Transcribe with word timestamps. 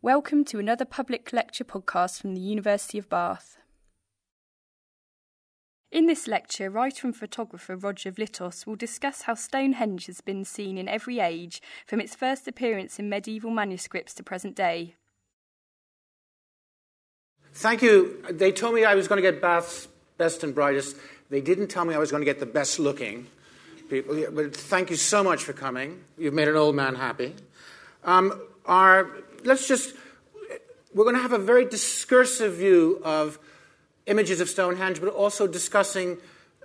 Welcome 0.00 0.44
to 0.44 0.60
another 0.60 0.84
public 0.84 1.32
lecture 1.32 1.64
podcast 1.64 2.20
from 2.20 2.34
the 2.34 2.40
University 2.40 2.98
of 2.98 3.08
Bath. 3.08 3.58
In 5.90 6.06
this 6.06 6.28
lecture, 6.28 6.70
writer 6.70 7.08
and 7.08 7.16
photographer 7.16 7.74
Roger 7.74 8.12
Vlitos 8.12 8.64
will 8.64 8.76
discuss 8.76 9.22
how 9.22 9.34
Stonehenge 9.34 10.06
has 10.06 10.20
been 10.20 10.44
seen 10.44 10.78
in 10.78 10.86
every 10.86 11.18
age, 11.18 11.60
from 11.84 12.00
its 12.00 12.14
first 12.14 12.46
appearance 12.46 13.00
in 13.00 13.08
medieval 13.08 13.50
manuscripts 13.50 14.14
to 14.14 14.22
present 14.22 14.54
day. 14.54 14.94
Thank 17.54 17.82
you. 17.82 18.24
They 18.30 18.52
told 18.52 18.76
me 18.76 18.84
I 18.84 18.94
was 18.94 19.08
going 19.08 19.20
to 19.20 19.32
get 19.32 19.42
Bath's 19.42 19.88
best 20.16 20.44
and 20.44 20.54
brightest. 20.54 20.96
They 21.28 21.40
didn't 21.40 21.68
tell 21.68 21.84
me 21.84 21.94
I 21.94 21.98
was 21.98 22.12
going 22.12 22.20
to 22.20 22.24
get 22.24 22.38
the 22.38 22.46
best 22.46 22.78
looking 22.78 23.26
people. 23.90 24.24
But 24.30 24.54
thank 24.54 24.90
you 24.90 24.96
so 24.96 25.24
much 25.24 25.42
for 25.42 25.54
coming. 25.54 26.04
You've 26.16 26.34
made 26.34 26.46
an 26.46 26.54
old 26.54 26.76
man 26.76 26.94
happy. 26.94 27.34
Um, 28.04 28.40
our 28.64 29.10
let's 29.44 29.68
just, 29.68 29.94
we're 30.94 31.04
going 31.04 31.16
to 31.16 31.22
have 31.22 31.32
a 31.32 31.38
very 31.38 31.64
discursive 31.64 32.54
view 32.54 33.00
of 33.04 33.38
images 34.06 34.40
of 34.40 34.48
Stonehenge, 34.48 35.00
but 35.00 35.08
also 35.08 35.46
discussing 35.46 36.18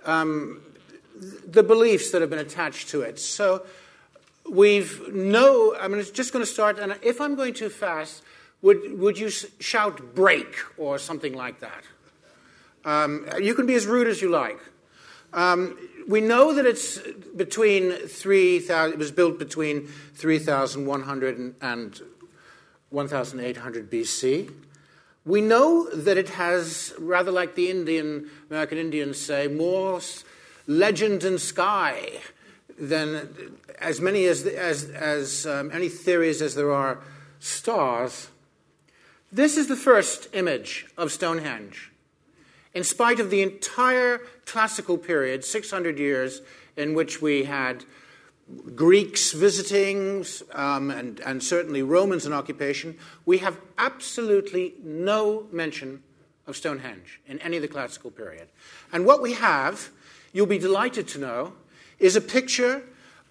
um, 0.04 0.60
the 1.46 1.62
beliefs 1.62 2.10
that 2.10 2.20
have 2.20 2.30
been 2.30 2.38
attached 2.38 2.88
to 2.90 3.02
it. 3.02 3.18
So 3.18 3.64
we've 4.50 5.12
no, 5.12 5.76
I 5.76 5.88
mean, 5.88 5.98
it's 6.00 6.10
just 6.10 6.32
going 6.32 6.44
to 6.44 6.50
start, 6.50 6.78
and 6.78 6.96
if 7.02 7.20
I'm 7.20 7.34
going 7.34 7.54
too 7.54 7.68
fast, 7.68 8.22
would, 8.62 8.98
would 8.98 9.18
you 9.18 9.28
shout 9.30 10.14
break 10.14 10.56
or 10.78 10.98
something 10.98 11.34
like 11.34 11.60
that? 11.60 11.84
Um, 12.84 13.26
you 13.40 13.54
can 13.54 13.66
be 13.66 13.74
as 13.74 13.86
rude 13.86 14.08
as 14.08 14.20
you 14.20 14.30
like. 14.30 14.58
Um, 15.32 15.76
we 16.06 16.20
know 16.20 16.54
that 16.54 16.66
it's 16.66 16.98
between 17.36 17.92
3,000, 17.92 18.92
it 18.92 18.98
was 18.98 19.10
built 19.10 19.38
between 19.38 19.88
3,100 20.14 21.54
and 21.60 22.02
1800 22.90 23.90
BC. 23.90 24.52
We 25.24 25.40
know 25.40 25.88
that 25.90 26.18
it 26.18 26.30
has, 26.30 26.92
rather 26.98 27.30
like 27.30 27.54
the 27.54 27.70
Indian, 27.70 28.28
American 28.50 28.78
Indians 28.78 29.18
say, 29.18 29.46
more 29.48 30.00
legend 30.66 31.24
and 31.24 31.40
sky 31.40 32.20
than 32.78 33.56
as 33.78 34.00
many 34.00 34.26
as, 34.26 34.44
as, 34.46 34.90
as 34.90 35.46
um, 35.46 35.70
any 35.72 35.88
theories 35.88 36.42
as 36.42 36.54
there 36.54 36.72
are 36.72 36.98
stars. 37.40 38.28
This 39.32 39.56
is 39.56 39.68
the 39.68 39.76
first 39.76 40.28
image 40.32 40.86
of 40.96 41.10
Stonehenge. 41.10 41.90
In 42.74 42.84
spite 42.84 43.20
of 43.20 43.30
the 43.30 43.42
entire 43.42 44.20
classical 44.46 44.98
period, 44.98 45.44
600 45.44 45.98
years, 45.98 46.40
in 46.76 46.94
which 46.94 47.22
we 47.22 47.44
had 47.44 47.84
Greeks 48.74 49.32
visiting, 49.32 50.24
um, 50.52 50.90
and, 50.90 51.20
and 51.20 51.42
certainly 51.42 51.82
Romans 51.82 52.26
in 52.26 52.32
occupation, 52.32 52.96
we 53.24 53.38
have 53.38 53.58
absolutely 53.78 54.74
no 54.82 55.46
mention 55.50 56.02
of 56.46 56.56
Stonehenge 56.56 57.20
in 57.26 57.38
any 57.40 57.56
of 57.56 57.62
the 57.62 57.68
classical 57.68 58.10
period. 58.10 58.48
And 58.92 59.06
what 59.06 59.22
we 59.22 59.32
have, 59.32 59.90
you'll 60.32 60.46
be 60.46 60.58
delighted 60.58 61.08
to 61.08 61.18
know, 61.18 61.52
is 61.98 62.16
a 62.16 62.20
picture 62.20 62.82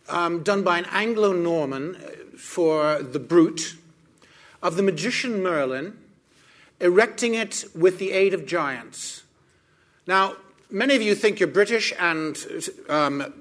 um, 0.09 0.44
done 0.44 0.64
by 0.64 0.80
an 0.80 0.86
Anglo 0.86 1.31
Norman 1.31 1.95
uh, 1.95 2.38
for 2.38 3.02
the 3.03 3.20
Brut 3.20 3.75
of 4.61 4.75
the 4.75 4.83
magician 4.83 5.44
Merlin 5.44 5.98
erecting 6.80 7.36
it 7.36 7.66
with 7.75 8.00
the 8.00 8.11
aid 8.11 8.33
of 8.33 8.45
giants. 8.45 9.23
Now, 10.08 10.36
many 10.70 10.95
of 10.95 11.02
you 11.02 11.16
think 11.16 11.39
you're 11.39 11.48
British, 11.48 11.94
and 11.98 12.38
um, 12.89 13.33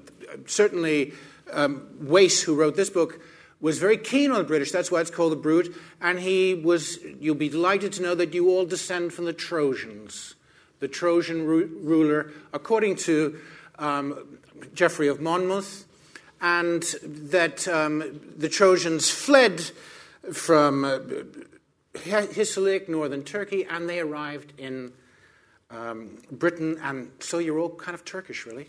certainly 0.45 1.13
um, 1.53 1.87
Wace, 1.99 2.41
who 2.41 2.55
wrote 2.55 2.75
this 2.75 2.89
book, 2.89 3.19
was 3.61 3.79
very 3.79 3.97
keen 3.97 4.31
on 4.31 4.39
the 4.39 4.43
British. 4.43 4.71
That's 4.71 4.91
why 4.91 4.99
it's 4.99 5.09
called 5.09 5.31
the 5.31 5.37
Brut. 5.37 5.67
And 6.01 6.19
he 6.19 6.53
was, 6.53 6.99
you'll 7.19 7.35
be 7.35 7.49
delighted 7.49 7.93
to 7.93 8.01
know 8.01 8.13
that 8.15 8.33
you 8.33 8.49
all 8.49 8.65
descend 8.65 9.13
from 9.13 9.25
the 9.25 9.33
Trojans, 9.33 10.35
the 10.79 10.89
Trojan 10.89 11.45
ru- 11.45 11.79
ruler, 11.81 12.31
according 12.51 12.97
to 12.97 13.39
um, 13.79 14.37
Geoffrey 14.73 15.07
of 15.07 15.21
Monmouth, 15.21 15.85
and 16.41 16.83
that 17.03 17.65
um, 17.69 18.19
the 18.37 18.49
Trojans 18.49 19.09
fled 19.09 19.71
from 20.33 20.83
uh, 20.83 20.99
northern 22.89 23.23
Turkey, 23.23 23.65
and 23.65 23.87
they 23.87 24.01
arrived 24.01 24.51
in 24.57 24.91
um, 25.71 26.17
Britain. 26.31 26.77
And 26.83 27.11
so 27.19 27.39
you're 27.39 27.59
all 27.59 27.69
kind 27.69 27.95
of 27.95 28.03
Turkish, 28.03 28.45
really. 28.45 28.67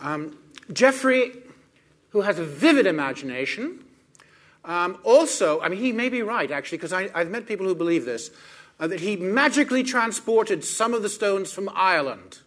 Um, 0.00 0.38
Geoffrey 0.72 1.32
who 2.16 2.22
has 2.22 2.38
a 2.38 2.44
vivid 2.44 2.86
imagination. 2.86 3.84
Um, 4.64 4.96
also, 5.04 5.60
I 5.60 5.68
mean, 5.68 5.78
he 5.78 5.92
may 5.92 6.08
be 6.08 6.22
right, 6.22 6.50
actually, 6.50 6.78
because 6.78 6.94
I've 6.94 7.28
met 7.28 7.46
people 7.46 7.66
who 7.66 7.74
believe 7.74 8.06
this, 8.06 8.30
uh, 8.80 8.86
that 8.86 9.00
he 9.00 9.16
magically 9.16 9.82
transported 9.82 10.64
some 10.64 10.94
of 10.94 11.02
the 11.02 11.10
stones 11.10 11.52
from 11.52 11.68
Ireland. 11.74 12.38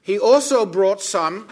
He 0.00 0.18
also 0.18 0.66
brought 0.66 1.00
some. 1.00 1.46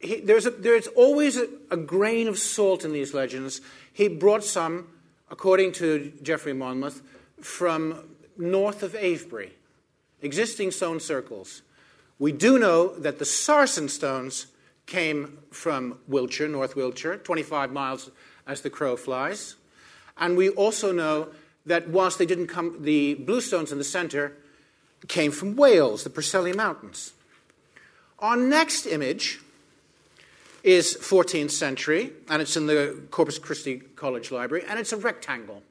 He, 0.00 0.18
there's, 0.18 0.46
a, 0.46 0.50
there's 0.50 0.88
always 0.88 1.36
a, 1.36 1.46
a 1.70 1.76
grain 1.76 2.26
of 2.26 2.40
salt 2.40 2.84
in 2.84 2.92
these 2.92 3.14
legends. 3.14 3.60
He 3.92 4.08
brought 4.08 4.42
some, 4.42 4.88
according 5.30 5.70
to 5.74 6.12
Geoffrey 6.22 6.54
Monmouth, 6.54 7.02
from 7.40 8.16
north 8.36 8.82
of 8.82 8.96
Avebury, 8.96 9.52
existing 10.22 10.72
stone 10.72 10.98
circles. 10.98 11.62
We 12.18 12.32
do 12.32 12.58
know 12.58 12.98
that 12.98 13.20
the 13.20 13.24
Sarsen 13.24 13.88
stones 13.88 14.48
came 14.88 15.38
from 15.52 15.98
Wiltshire, 16.08 16.48
North 16.48 16.74
Wiltshire, 16.74 17.18
25 17.18 17.70
miles 17.70 18.10
as 18.46 18.62
the 18.62 18.70
crow 18.70 18.96
flies. 18.96 19.54
And 20.16 20.36
we 20.36 20.48
also 20.48 20.90
know 20.90 21.28
that 21.66 21.88
whilst 21.88 22.18
they 22.18 22.26
didn't 22.26 22.48
come, 22.48 22.82
the 22.82 23.14
bluestones 23.14 23.70
in 23.70 23.78
the 23.78 23.84
center 23.84 24.36
came 25.06 25.30
from 25.30 25.54
Wales, 25.54 26.02
the 26.02 26.10
Preseli 26.10 26.56
Mountains. 26.56 27.12
Our 28.18 28.36
next 28.36 28.86
image 28.86 29.40
is 30.64 30.96
14th 30.96 31.52
century, 31.52 32.12
and 32.28 32.42
it's 32.42 32.56
in 32.56 32.66
the 32.66 33.00
Corpus 33.10 33.38
Christi 33.38 33.78
College 33.94 34.32
Library, 34.32 34.64
and 34.68 34.80
it's 34.80 34.92
a 34.92 34.96
rectangle. 34.96 35.62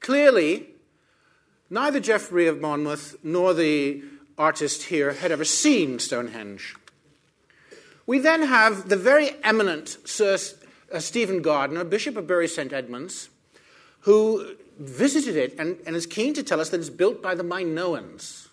Clearly, 0.00 0.66
neither 1.70 2.00
Geoffrey 2.00 2.48
of 2.48 2.60
Monmouth 2.60 3.16
nor 3.22 3.54
the 3.54 4.02
artist 4.36 4.84
here 4.84 5.12
had 5.12 5.32
ever 5.32 5.44
seen 5.44 5.98
Stonehenge. 5.98 6.74
We 8.06 8.18
then 8.18 8.42
have 8.42 8.88
the 8.88 8.96
very 8.96 9.30
eminent 9.44 9.96
Sir 10.04 10.36
uh, 10.92 10.98
Stephen 10.98 11.40
Gardner, 11.40 11.84
Bishop 11.84 12.16
of 12.16 12.26
Bury 12.26 12.48
St. 12.48 12.72
Edmunds, 12.72 13.28
who 14.00 14.56
visited 14.78 15.36
it 15.36 15.54
and, 15.58 15.78
and 15.86 15.94
is 15.94 16.06
keen 16.06 16.34
to 16.34 16.42
tell 16.42 16.60
us 16.60 16.70
that 16.70 16.80
it's 16.80 16.90
built 16.90 17.22
by 17.22 17.34
the 17.34 17.44
Minoans. 17.44 18.48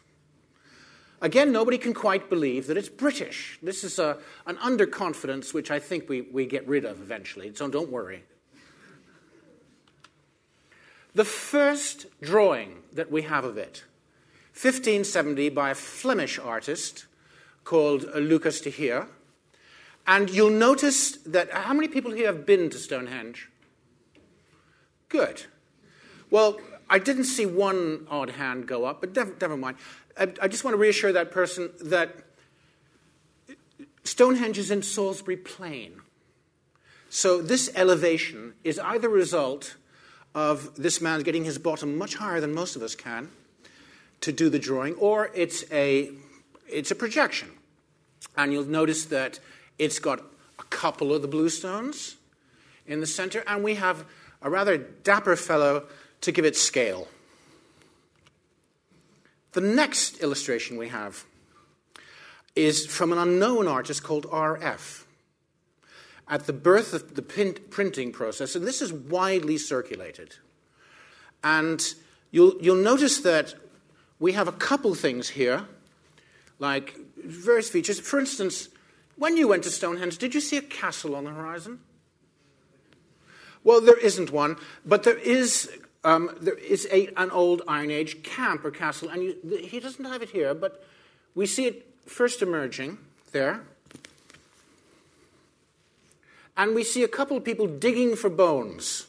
Again, 1.21 1.51
nobody 1.51 1.77
can 1.77 1.93
quite 1.93 2.29
believe 2.29 2.67
that 2.67 2.77
it's 2.77 2.87
British. 2.87 3.59
This 3.61 3.83
is 3.83 3.99
a, 3.99 4.17
an 4.45 4.55
underconfidence 4.57 5.53
which 5.53 5.69
I 5.69 5.79
think 5.79 6.07
we, 6.07 6.21
we 6.21 6.45
get 6.45 6.66
rid 6.67 6.85
of 6.85 7.01
eventually, 7.01 7.53
so 7.53 7.67
don't 7.67 7.91
worry. 7.91 8.23
The 11.16 11.25
first 11.25 12.05
drawing 12.21 12.83
that 12.93 13.11
we 13.11 13.23
have 13.23 13.43
of 13.43 13.57
it, 13.57 13.83
1570, 14.53 15.49
by 15.49 15.71
a 15.71 15.75
Flemish 15.75 16.39
artist 16.39 17.05
called 17.66 18.03
Lucas 18.16 18.61
de 18.61 18.69
Heer, 18.69 19.07
and 20.09 20.28
you'll 20.31 20.50
notice 20.50 21.18
that 21.18 21.52
how 21.52 21.72
many 21.72 21.88
people 21.88 22.12
here 22.12 22.25
have 22.25 22.44
been 22.44 22.72
to 22.72 22.80
Stonehenge? 22.80 23.47
Good. 25.08 25.44
Well, 26.31 26.59
I 26.90 26.97
didn't 26.97 27.25
see 27.25 27.46
one 27.46 28.08
odd 28.09 28.31
hand 28.31 28.68
go 28.68 28.86
up, 28.86 29.02
but 29.02 29.16
never, 29.16 29.36
never 29.40 29.56
mind. 29.56 29.78
I, 30.20 30.34
I 30.42 30.47
just 30.47 30.64
want 30.64 30.74
to 30.74 30.80
reassure 30.80 31.14
that 31.14 31.30
person 31.30 31.70
that 31.80 32.25
Stonehenge 34.03 34.58
is 34.58 34.72
in 34.72 34.81
Salisbury 34.81 35.38
Plain. 35.38 36.02
So 37.12 37.40
this 37.40 37.70
elevation 37.76 38.56
is 38.64 38.80
either 38.80 39.09
a 39.09 39.12
result 39.12 39.76
of 40.34 40.76
this 40.76 41.00
man 41.00 41.22
getting 41.22 41.46
his 41.46 41.59
bottom 41.59 42.00
much 42.00 42.16
higher 42.16 42.41
than 42.41 42.55
most 42.55 42.76
of 42.76 42.82
us 42.82 42.96
can 42.96 43.29
to 44.22 44.32
do 44.32 44.50
the 44.50 44.59
drawing, 44.59 44.96
or 44.96 45.29
it's 45.35 45.64
a, 45.72 46.09
it's 46.67 46.90
a 46.90 46.96
projection. 46.96 47.52
And 48.35 48.52
you'll 48.52 48.66
notice 48.66 49.05
that 49.05 49.40
it's 49.79 49.97
got 49.97 50.20
a 50.59 50.64
couple 50.66 51.14
of 51.14 51.22
the 51.22 51.28
bluestones 51.28 52.16
in 52.85 52.99
the 52.99 53.08
center, 53.08 53.43
and 53.47 53.64
we 53.64 53.76
have 53.76 54.05
a 54.41 54.49
rather 54.49 54.78
dapper 54.78 55.35
fellow 55.35 55.85
to 56.22 56.31
give 56.31 56.46
it 56.46 56.55
scale. 56.55 57.08
The 59.53 59.61
next 59.61 60.22
illustration 60.22 60.78
we 60.78 60.90
have 60.90 61.26
is 62.55 62.85
from 62.85 63.11
an 63.11 63.17
unknown 63.17 63.67
artist 63.67 64.03
called 64.03 64.28
R.F. 64.31 65.08
At 66.28 66.46
the 66.46 66.53
birth 66.53 66.93
of 66.93 67.16
the 67.16 67.22
printing 67.23 68.11
process, 68.11 68.55
and 68.55 68.67
this 68.67 68.81
is 68.81 68.93
widely 68.93 69.58
circulated. 69.58 70.35
And 71.43 71.81
you'll, 72.29 72.55
you'll 72.61 72.76
notice 72.76 73.20
that 73.22 73.55
we 74.20 74.34
have 74.34 74.47
a 74.47 74.52
couple 74.52 74.93
things 74.93 75.29
here, 75.29 75.66
like 76.59 76.96
various 77.17 77.70
features. 77.70 77.99
For 77.99 78.20
instance, 78.20 78.70
when 79.19 79.37
you 79.37 79.47
went 79.47 79.63
to 79.63 79.69
Stonehenge, 79.69 80.17
did 80.17 80.33
you 80.33 80.41
see 80.41 80.57
a 80.57 80.61
castle 80.61 81.13
on 81.13 81.25
the 81.25 81.31
horizon? 81.31 81.81
Well, 83.63 83.81
there 83.81 83.99
isn't 83.99 84.31
one, 84.31 84.55
but 84.85 85.03
there 85.03 85.17
is, 85.17 85.69
um, 86.05 86.35
there 86.39 86.57
is 86.57 86.87
a, 86.91 87.07
an 87.17 87.29
old 87.29 87.61
Iron 87.67 87.91
Age 87.91 88.23
camp 88.23 88.63
or 88.63 88.71
castle, 88.71 89.09
and 89.09 89.21
you, 89.21 89.35
he 89.61 89.81
doesn't 89.81 90.05
have 90.05 90.21
it 90.21 90.29
here, 90.29 90.53
but 90.53 90.85
we 91.35 91.45
see 91.45 91.67
it 91.67 91.85
first 92.05 92.41
emerging 92.41 92.97
there. 93.33 93.61
And 96.55 96.73
we 96.73 96.83
see 96.83 97.03
a 97.03 97.07
couple 97.07 97.37
of 97.37 97.43
people 97.43 97.67
digging 97.67 98.16
for 98.16 98.29
bones. 98.29 99.07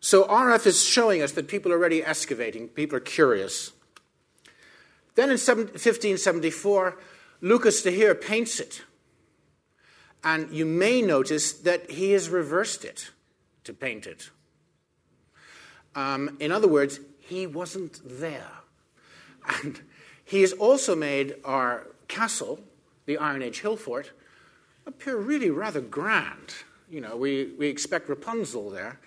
So 0.00 0.24
RF 0.24 0.66
is 0.66 0.84
showing 0.84 1.22
us 1.22 1.32
that 1.32 1.48
people 1.48 1.72
are 1.72 1.76
already 1.76 2.04
excavating, 2.04 2.68
people 2.68 2.96
are 2.96 3.00
curious. 3.00 3.72
Then 5.14 5.30
in 5.30 5.38
1574, 5.38 6.98
Lucas 7.40 7.82
de 7.82 7.90
Heer 7.90 8.14
paints 8.14 8.60
it. 8.60 8.82
And 10.24 10.50
you 10.50 10.66
may 10.66 11.00
notice 11.00 11.52
that 11.52 11.90
he 11.90 12.12
has 12.12 12.28
reversed 12.28 12.84
it 12.84 13.10
to 13.64 13.72
paint 13.72 14.06
it. 14.06 14.30
Um, 15.94 16.36
in 16.40 16.52
other 16.52 16.68
words, 16.68 17.00
he 17.20 17.46
wasn't 17.46 18.00
there. 18.04 18.50
And 19.62 19.80
he 20.24 20.42
has 20.42 20.52
also 20.52 20.94
made 20.94 21.36
our 21.44 21.86
castle, 22.06 22.60
the 23.06 23.18
Iron 23.18 23.42
Age 23.42 23.60
hill 23.60 23.76
fort, 23.76 24.12
appear 24.86 25.16
really 25.16 25.50
rather 25.50 25.80
grand. 25.80 26.54
You 26.90 27.00
know, 27.00 27.16
we, 27.16 27.52
we 27.58 27.68
expect 27.68 28.08
Rapunzel 28.08 28.70
there. 28.70 28.98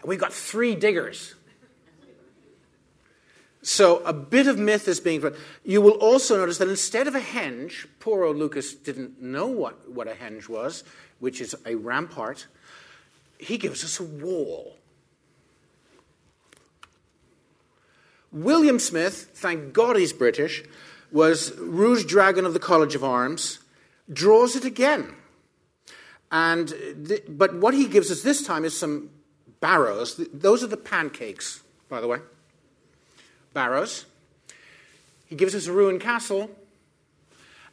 And 0.00 0.08
we've 0.08 0.20
got 0.20 0.32
three 0.32 0.74
diggers. 0.74 1.34
So 3.68 3.98
a 3.98 4.14
bit 4.14 4.46
of 4.46 4.58
myth 4.58 4.88
is 4.88 4.98
being. 4.98 5.22
You 5.62 5.82
will 5.82 5.98
also 6.00 6.38
notice 6.38 6.56
that 6.56 6.68
instead 6.68 7.06
of 7.06 7.14
a 7.14 7.20
henge, 7.20 7.86
poor 8.00 8.24
old 8.24 8.38
Lucas 8.38 8.72
didn't 8.72 9.20
know 9.20 9.46
what, 9.46 9.90
what 9.90 10.08
a 10.08 10.12
henge 10.12 10.48
was, 10.48 10.84
which 11.18 11.42
is 11.42 11.54
a 11.66 11.74
rampart. 11.74 12.46
He 13.38 13.58
gives 13.58 13.84
us 13.84 14.00
a 14.00 14.04
wall. 14.04 14.78
William 18.32 18.78
Smith, 18.78 19.32
thank 19.34 19.74
God 19.74 19.96
he's 19.96 20.14
British, 20.14 20.64
was 21.12 21.54
Rouge 21.58 22.06
Dragon 22.06 22.46
of 22.46 22.54
the 22.54 22.58
College 22.58 22.94
of 22.94 23.04
Arms, 23.04 23.58
draws 24.10 24.56
it 24.56 24.64
again. 24.64 25.14
And 26.32 26.68
the, 26.68 27.22
but 27.28 27.54
what 27.54 27.74
he 27.74 27.86
gives 27.86 28.10
us 28.10 28.22
this 28.22 28.42
time 28.42 28.64
is 28.64 28.74
some 28.74 29.10
barrows. 29.60 30.18
Those 30.32 30.64
are 30.64 30.68
the 30.68 30.78
pancakes, 30.78 31.62
by 31.90 32.00
the 32.00 32.08
way. 32.08 32.20
Barrows. 33.58 34.06
He 35.26 35.34
gives 35.34 35.52
us 35.52 35.66
a 35.66 35.72
ruined 35.72 36.00
castle, 36.00 36.48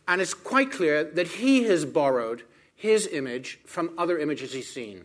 and 0.07 0.19
it's 0.19 0.33
quite 0.33 0.71
clear 0.71 1.03
that 1.03 1.27
he 1.27 1.65
has 1.65 1.85
borrowed 1.85 2.41
his 2.75 3.05
image 3.05 3.59
from 3.67 3.91
other 3.95 4.17
images 4.17 4.51
he's 4.51 4.67
seen, 4.67 5.03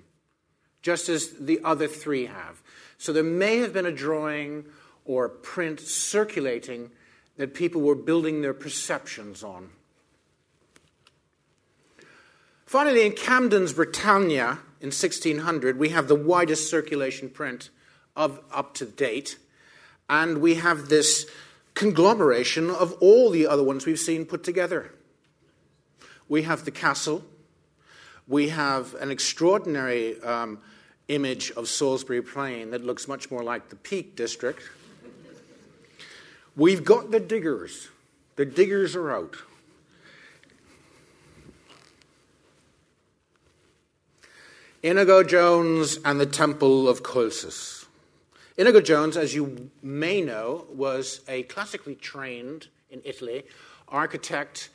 just 0.81 1.11
as 1.11 1.35
the 1.39 1.61
other 1.65 1.87
three 1.87 2.25
have. 2.25 2.63
So 2.97 3.13
there 3.13 3.23
may 3.23 3.59
have 3.59 3.75
been 3.75 3.85
a 3.85 3.93
drawing 3.93 4.65
or 5.05 5.29
print 5.29 5.81
circulating 5.81 6.91
that 7.37 7.53
people 7.53 7.83
were 7.83 7.95
building 7.95 8.41
their 8.41 8.55
perceptions 8.55 9.45
on. 9.45 9.69
Finally, 12.65 13.05
in 13.05 13.13
Camden's 13.13 13.75
Britannia 13.75 14.61
in 14.81 14.87
1600, 14.87 15.79
we 15.79 15.91
have 15.91 16.09
the 16.09 16.15
widest 16.15 16.71
circulation 16.71 17.29
print 17.29 17.69
of 18.17 18.41
up 18.51 18.73
to 18.77 18.87
date, 18.87 19.37
and 20.11 20.39
we 20.39 20.57
have 20.57 20.89
this 20.89 21.31
conglomeration 21.75 22.69
of 22.69 22.93
all 23.01 23.31
the 23.31 23.47
other 23.47 23.63
ones 23.63 23.87
we've 23.87 23.99
seen 23.99 24.27
put 24.27 24.43
together. 24.43 24.93
We 26.29 26.43
have 26.43 26.65
the 26.65 26.73
castle, 26.73 27.25
we 28.27 28.49
have 28.49 28.95
an 28.95 29.11
extraordinary 29.11 30.21
um, 30.23 30.59
image 31.09 31.53
of 31.53 31.69
Salisbury 31.69 32.23
Plain 32.23 32.73
that 32.73 32.85
looks 32.85 33.07
much 33.07 33.31
more 33.31 33.45
like 33.45 33.69
the 33.69 33.77
Peak 33.77 34.17
District. 34.17 34.63
We've 36.57 36.85
got 36.85 37.13
the 37.13 37.21
diggers. 37.21 37.89
The 38.35 38.45
diggers 38.45 38.97
are 38.97 39.13
out. 39.13 39.37
Inigo 44.83 45.23
Jones 45.23 45.99
and 46.05 46.21
the 46.21 46.27
Temple 46.27 46.89
of 46.89 47.03
Colchis. 47.03 47.80
Inigo 48.61 48.83
Jones, 48.83 49.17
as 49.17 49.35
you 49.35 49.71
may 49.83 50.21
know, 50.21 50.67
was 50.69 51.23
a 51.27 51.45
classically 51.45 51.95
trained 51.95 52.69
in 52.91 53.01
Italy 53.07 53.45
architect 53.89 54.69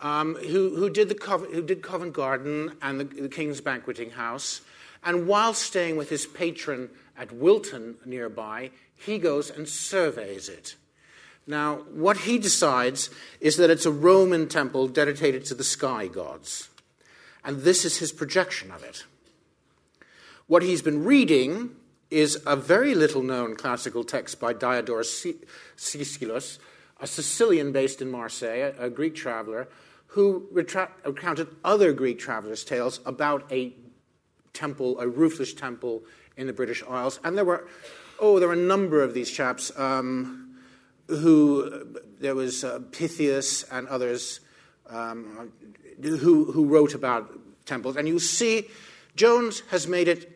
um, 0.00 0.36
who, 0.36 0.76
who, 0.76 0.88
did 0.88 1.08
the 1.08 1.16
Covent, 1.16 1.52
who 1.52 1.60
did 1.60 1.82
Covent 1.82 2.12
Garden 2.12 2.76
and 2.80 3.00
the, 3.00 3.04
the 3.04 3.28
King's 3.28 3.60
Banqueting 3.60 4.10
House. 4.10 4.60
And 5.02 5.26
while 5.26 5.52
staying 5.52 5.96
with 5.96 6.10
his 6.10 6.26
patron 6.26 6.90
at 7.18 7.32
Wilton 7.32 7.96
nearby, 8.04 8.70
he 8.94 9.18
goes 9.18 9.50
and 9.50 9.68
surveys 9.68 10.48
it. 10.48 10.76
Now, 11.44 11.78
what 11.92 12.18
he 12.18 12.38
decides 12.38 13.10
is 13.40 13.56
that 13.56 13.68
it's 13.68 13.84
a 13.84 13.90
Roman 13.90 14.46
temple 14.46 14.86
dedicated 14.86 15.44
to 15.46 15.56
the 15.56 15.64
sky 15.64 16.06
gods. 16.06 16.68
And 17.44 17.62
this 17.62 17.84
is 17.84 17.96
his 17.96 18.12
projection 18.12 18.70
of 18.70 18.84
it. 18.84 19.02
What 20.46 20.62
he's 20.62 20.82
been 20.82 21.02
reading 21.02 21.74
is 22.10 22.40
a 22.46 22.56
very 22.56 22.94
little 22.94 23.22
known 23.22 23.56
classical 23.56 24.04
text 24.04 24.40
by 24.40 24.52
Diodorus 24.52 25.26
Siculus, 25.76 26.58
a 27.00 27.06
Sicilian 27.06 27.72
based 27.72 28.00
in 28.00 28.10
Marseille, 28.10 28.72
a 28.78 28.88
Greek 28.90 29.14
traveler, 29.14 29.68
who 30.08 30.46
recounted 30.52 31.48
other 31.64 31.92
Greek 31.92 32.18
travelers' 32.18 32.64
tales 32.64 33.00
about 33.04 33.50
a 33.50 33.72
temple, 34.52 35.00
a 35.00 35.08
roofless 35.08 35.52
temple 35.52 36.04
in 36.36 36.46
the 36.46 36.52
British 36.52 36.82
Isles. 36.88 37.18
And 37.24 37.36
there 37.36 37.44
were, 37.44 37.66
oh, 38.20 38.38
there 38.38 38.48
were 38.48 38.54
a 38.54 38.56
number 38.56 39.02
of 39.02 39.14
these 39.14 39.30
chaps. 39.30 39.76
Um, 39.76 40.44
who 41.08 41.98
there 42.20 42.34
was 42.34 42.64
uh, 42.64 42.80
Pytheas 42.90 43.64
and 43.70 43.86
others 43.88 44.40
um, 44.88 45.52
who, 46.02 46.50
who 46.50 46.66
wrote 46.66 46.94
about 46.94 47.38
temples. 47.66 47.96
And 47.96 48.08
you 48.08 48.18
see, 48.18 48.68
Jones 49.16 49.62
has 49.70 49.86
made 49.86 50.08
it 50.08 50.33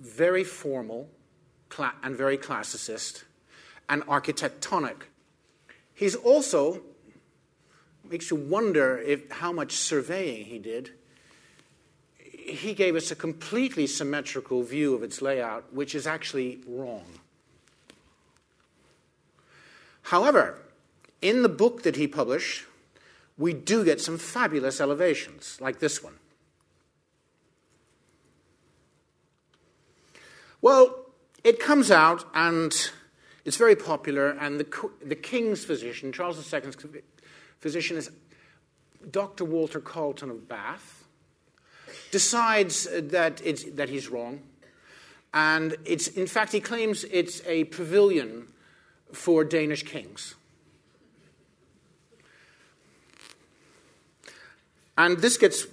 very 0.00 0.44
formal 0.44 1.08
and 2.02 2.16
very 2.16 2.36
classicist 2.36 3.24
and 3.88 4.02
architectonic. 4.06 5.02
He's 5.94 6.14
also 6.14 6.82
makes 8.10 8.30
you 8.30 8.36
wonder 8.36 8.98
if 8.98 9.30
how 9.30 9.52
much 9.52 9.72
surveying 9.72 10.46
he 10.46 10.58
did. 10.58 10.90
He 12.18 12.74
gave 12.74 12.96
us 12.96 13.10
a 13.10 13.14
completely 13.14 13.86
symmetrical 13.86 14.62
view 14.62 14.94
of 14.94 15.02
its 15.02 15.22
layout, 15.22 15.72
which 15.72 15.94
is 15.94 16.06
actually 16.06 16.60
wrong. 16.66 17.04
However, 20.02 20.58
in 21.22 21.42
the 21.42 21.48
book 21.48 21.82
that 21.82 21.96
he 21.96 22.08
published, 22.08 22.64
we 23.38 23.52
do 23.52 23.84
get 23.84 24.00
some 24.00 24.18
fabulous 24.18 24.80
elevations, 24.80 25.58
like 25.60 25.78
this 25.78 26.02
one. 26.02 26.19
Well, 30.62 31.06
it 31.42 31.58
comes 31.58 31.90
out 31.90 32.24
and 32.34 32.74
it's 33.44 33.56
very 33.56 33.76
popular, 33.76 34.30
and 34.30 34.60
the, 34.60 34.90
the 35.02 35.14
king's 35.14 35.64
physician, 35.64 36.12
Charles 36.12 36.36
II's 36.52 36.76
physician, 37.58 37.96
is 37.96 38.10
Dr. 39.10 39.44
Walter 39.44 39.80
Charleton 39.80 40.30
of 40.30 40.48
Bath, 40.48 41.04
decides 42.10 42.86
that, 42.92 43.40
it's, 43.44 43.64
that 43.64 43.88
he's 43.88 44.08
wrong. 44.08 44.40
And 45.32 45.76
it's, 45.84 46.08
in 46.08 46.26
fact, 46.26 46.52
he 46.52 46.60
claims 46.60 47.04
it's 47.04 47.40
a 47.46 47.64
pavilion 47.64 48.48
for 49.12 49.44
Danish 49.44 49.84
kings. 49.84 50.34
And 54.98 55.18
this, 55.18 55.38
gets, 55.38 55.66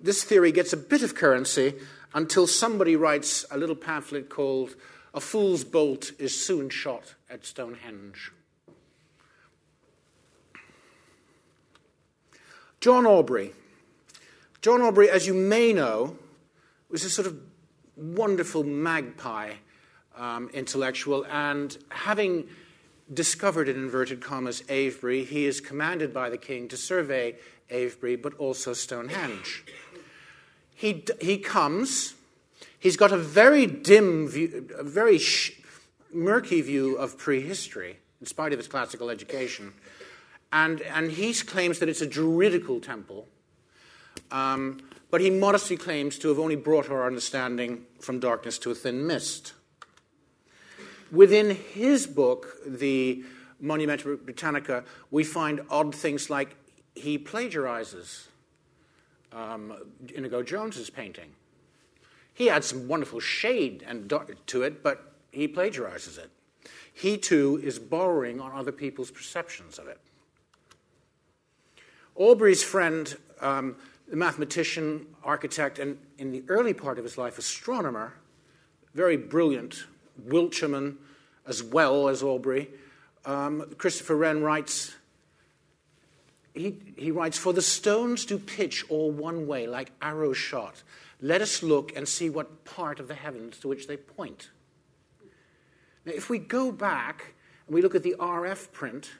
this 0.00 0.22
theory 0.22 0.52
gets 0.52 0.72
a 0.72 0.76
bit 0.76 1.02
of 1.02 1.16
currency 1.16 1.74
until 2.14 2.46
somebody 2.46 2.96
writes 2.96 3.44
a 3.50 3.58
little 3.58 3.76
pamphlet 3.76 4.28
called 4.28 4.74
A 5.14 5.20
Fool's 5.20 5.64
Bolt 5.64 6.12
is 6.18 6.38
Soon 6.38 6.68
Shot 6.68 7.14
at 7.28 7.44
Stonehenge. 7.46 8.32
John 12.80 13.06
Aubrey. 13.06 13.52
John 14.62 14.80
Aubrey, 14.80 15.10
as 15.10 15.26
you 15.26 15.34
may 15.34 15.72
know, 15.72 16.16
was 16.88 17.04
a 17.04 17.10
sort 17.10 17.26
of 17.26 17.38
wonderful 17.96 18.64
magpie 18.64 19.52
um, 20.16 20.50
intellectual, 20.52 21.24
and 21.30 21.76
having 21.90 22.48
discovered, 23.12 23.68
in 23.68 23.76
inverted 23.76 24.20
commas, 24.20 24.62
Avebury, 24.68 25.24
he 25.24 25.46
is 25.46 25.60
commanded 25.60 26.12
by 26.12 26.30
the 26.30 26.38
king 26.38 26.68
to 26.68 26.76
survey 26.76 27.36
Avebury, 27.70 28.16
but 28.16 28.34
also 28.34 28.72
Stonehenge. 28.72 29.64
He, 30.80 31.04
he 31.20 31.36
comes, 31.36 32.14
he's 32.78 32.96
got 32.96 33.12
a 33.12 33.18
very 33.18 33.66
dim 33.66 34.26
view, 34.26 34.66
a 34.78 34.82
very 34.82 35.18
sh- 35.18 35.60
murky 36.10 36.62
view 36.62 36.96
of 36.96 37.18
prehistory, 37.18 37.98
in 38.18 38.26
spite 38.26 38.54
of 38.54 38.58
his 38.58 38.66
classical 38.66 39.10
education. 39.10 39.74
And, 40.50 40.80
and 40.80 41.10
he 41.10 41.34
claims 41.34 41.80
that 41.80 41.90
it's 41.90 42.00
a 42.00 42.06
druidical 42.06 42.80
temple. 42.80 43.28
Um, 44.30 44.80
but 45.10 45.20
he 45.20 45.28
modestly 45.28 45.76
claims 45.76 46.18
to 46.20 46.28
have 46.28 46.38
only 46.38 46.56
brought 46.56 46.88
our 46.88 47.06
understanding 47.06 47.84
from 48.00 48.18
darkness 48.18 48.56
to 48.60 48.70
a 48.70 48.74
thin 48.74 49.06
mist. 49.06 49.52
Within 51.12 51.56
his 51.56 52.06
book, 52.06 52.56
the 52.66 53.22
Monumenta 53.62 54.16
Britannica, 54.24 54.84
we 55.10 55.24
find 55.24 55.60
odd 55.68 55.94
things 55.94 56.30
like 56.30 56.56
he 56.94 57.18
plagiarizes 57.18 58.28
um, 59.32 59.74
Inigo 60.14 60.42
Jones's 60.42 60.90
painting. 60.90 61.32
He 62.32 62.48
adds 62.48 62.68
some 62.68 62.88
wonderful 62.88 63.20
shade 63.20 63.84
and 63.86 64.08
to 64.46 64.62
it, 64.62 64.82
but 64.82 65.12
he 65.30 65.46
plagiarizes 65.46 66.18
it. 66.18 66.30
He 66.92 67.16
too 67.16 67.60
is 67.62 67.78
borrowing 67.78 68.40
on 68.40 68.52
other 68.52 68.72
people's 68.72 69.10
perceptions 69.10 69.78
of 69.78 69.88
it. 69.88 69.98
Aubrey's 72.16 72.62
friend, 72.62 73.16
um, 73.40 73.76
the 74.08 74.16
mathematician, 74.16 75.06
architect, 75.24 75.78
and 75.78 75.98
in 76.18 76.32
the 76.32 76.42
early 76.48 76.74
part 76.74 76.98
of 76.98 77.04
his 77.04 77.16
life, 77.16 77.38
astronomer, 77.38 78.14
very 78.94 79.16
brilliant, 79.16 79.84
Wiltshire 80.24 80.94
as 81.46 81.62
well 81.62 82.08
as 82.08 82.22
Aubrey, 82.22 82.68
um, 83.24 83.64
Christopher 83.78 84.16
Wren 84.16 84.42
writes 84.42 84.94
he, 86.60 86.78
he 86.96 87.10
writes, 87.10 87.38
For 87.38 87.52
the 87.52 87.62
stones 87.62 88.24
do 88.24 88.38
pitch 88.38 88.84
all 88.88 89.10
one 89.10 89.46
way, 89.46 89.66
like 89.66 89.92
arrows 90.02 90.36
shot. 90.36 90.82
Let 91.20 91.42
us 91.42 91.62
look 91.62 91.94
and 91.96 92.08
see 92.08 92.30
what 92.30 92.64
part 92.64 93.00
of 93.00 93.08
the 93.08 93.14
heavens 93.14 93.58
to 93.58 93.68
which 93.68 93.86
they 93.86 93.96
point. 93.96 94.50
Now, 96.04 96.12
if 96.12 96.30
we 96.30 96.38
go 96.38 96.72
back 96.72 97.34
and 97.66 97.74
we 97.74 97.82
look 97.82 97.94
at 97.94 98.02
the 98.02 98.16
RF 98.18 98.72
print 98.72 99.10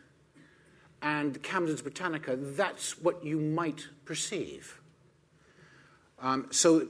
and 1.03 1.43
Camden's 1.43 1.83
Britannica, 1.83 2.37
that's 2.37 2.99
what 3.01 3.25
you 3.25 3.39
might 3.39 3.89
perceive. 4.05 4.81
Um, 6.19 6.47
so 6.51 6.89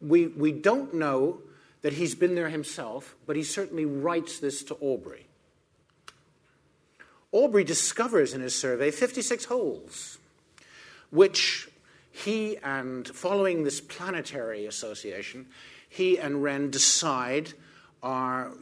we, 0.00 0.28
we 0.28 0.52
don't 0.52 0.94
know 0.94 1.40
that 1.82 1.94
he's 1.94 2.14
been 2.14 2.34
there 2.34 2.48
himself, 2.48 3.16
but 3.26 3.36
he 3.36 3.42
certainly 3.42 3.84
writes 3.84 4.38
this 4.38 4.62
to 4.64 4.76
Aubrey. 4.80 5.26
Aubrey 7.32 7.64
discovers 7.64 8.34
in 8.34 8.42
his 8.42 8.54
survey 8.54 8.90
56 8.90 9.46
holes, 9.46 10.18
which 11.10 11.68
he 12.10 12.58
and, 12.58 13.08
following 13.08 13.64
this 13.64 13.80
planetary 13.80 14.66
association, 14.66 15.46
he 15.88 16.18
and 16.18 16.42
Wren 16.42 16.70
decide 16.70 17.54
are 18.02 18.52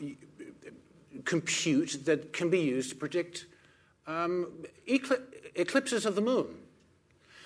compute 1.24 2.04
that 2.04 2.32
can 2.32 2.48
be 2.48 2.60
used 2.60 2.90
to 2.90 2.96
predict 2.96 3.46
um, 4.06 4.46
eclipses 4.86 6.06
of 6.06 6.14
the 6.14 6.20
moon. 6.20 6.46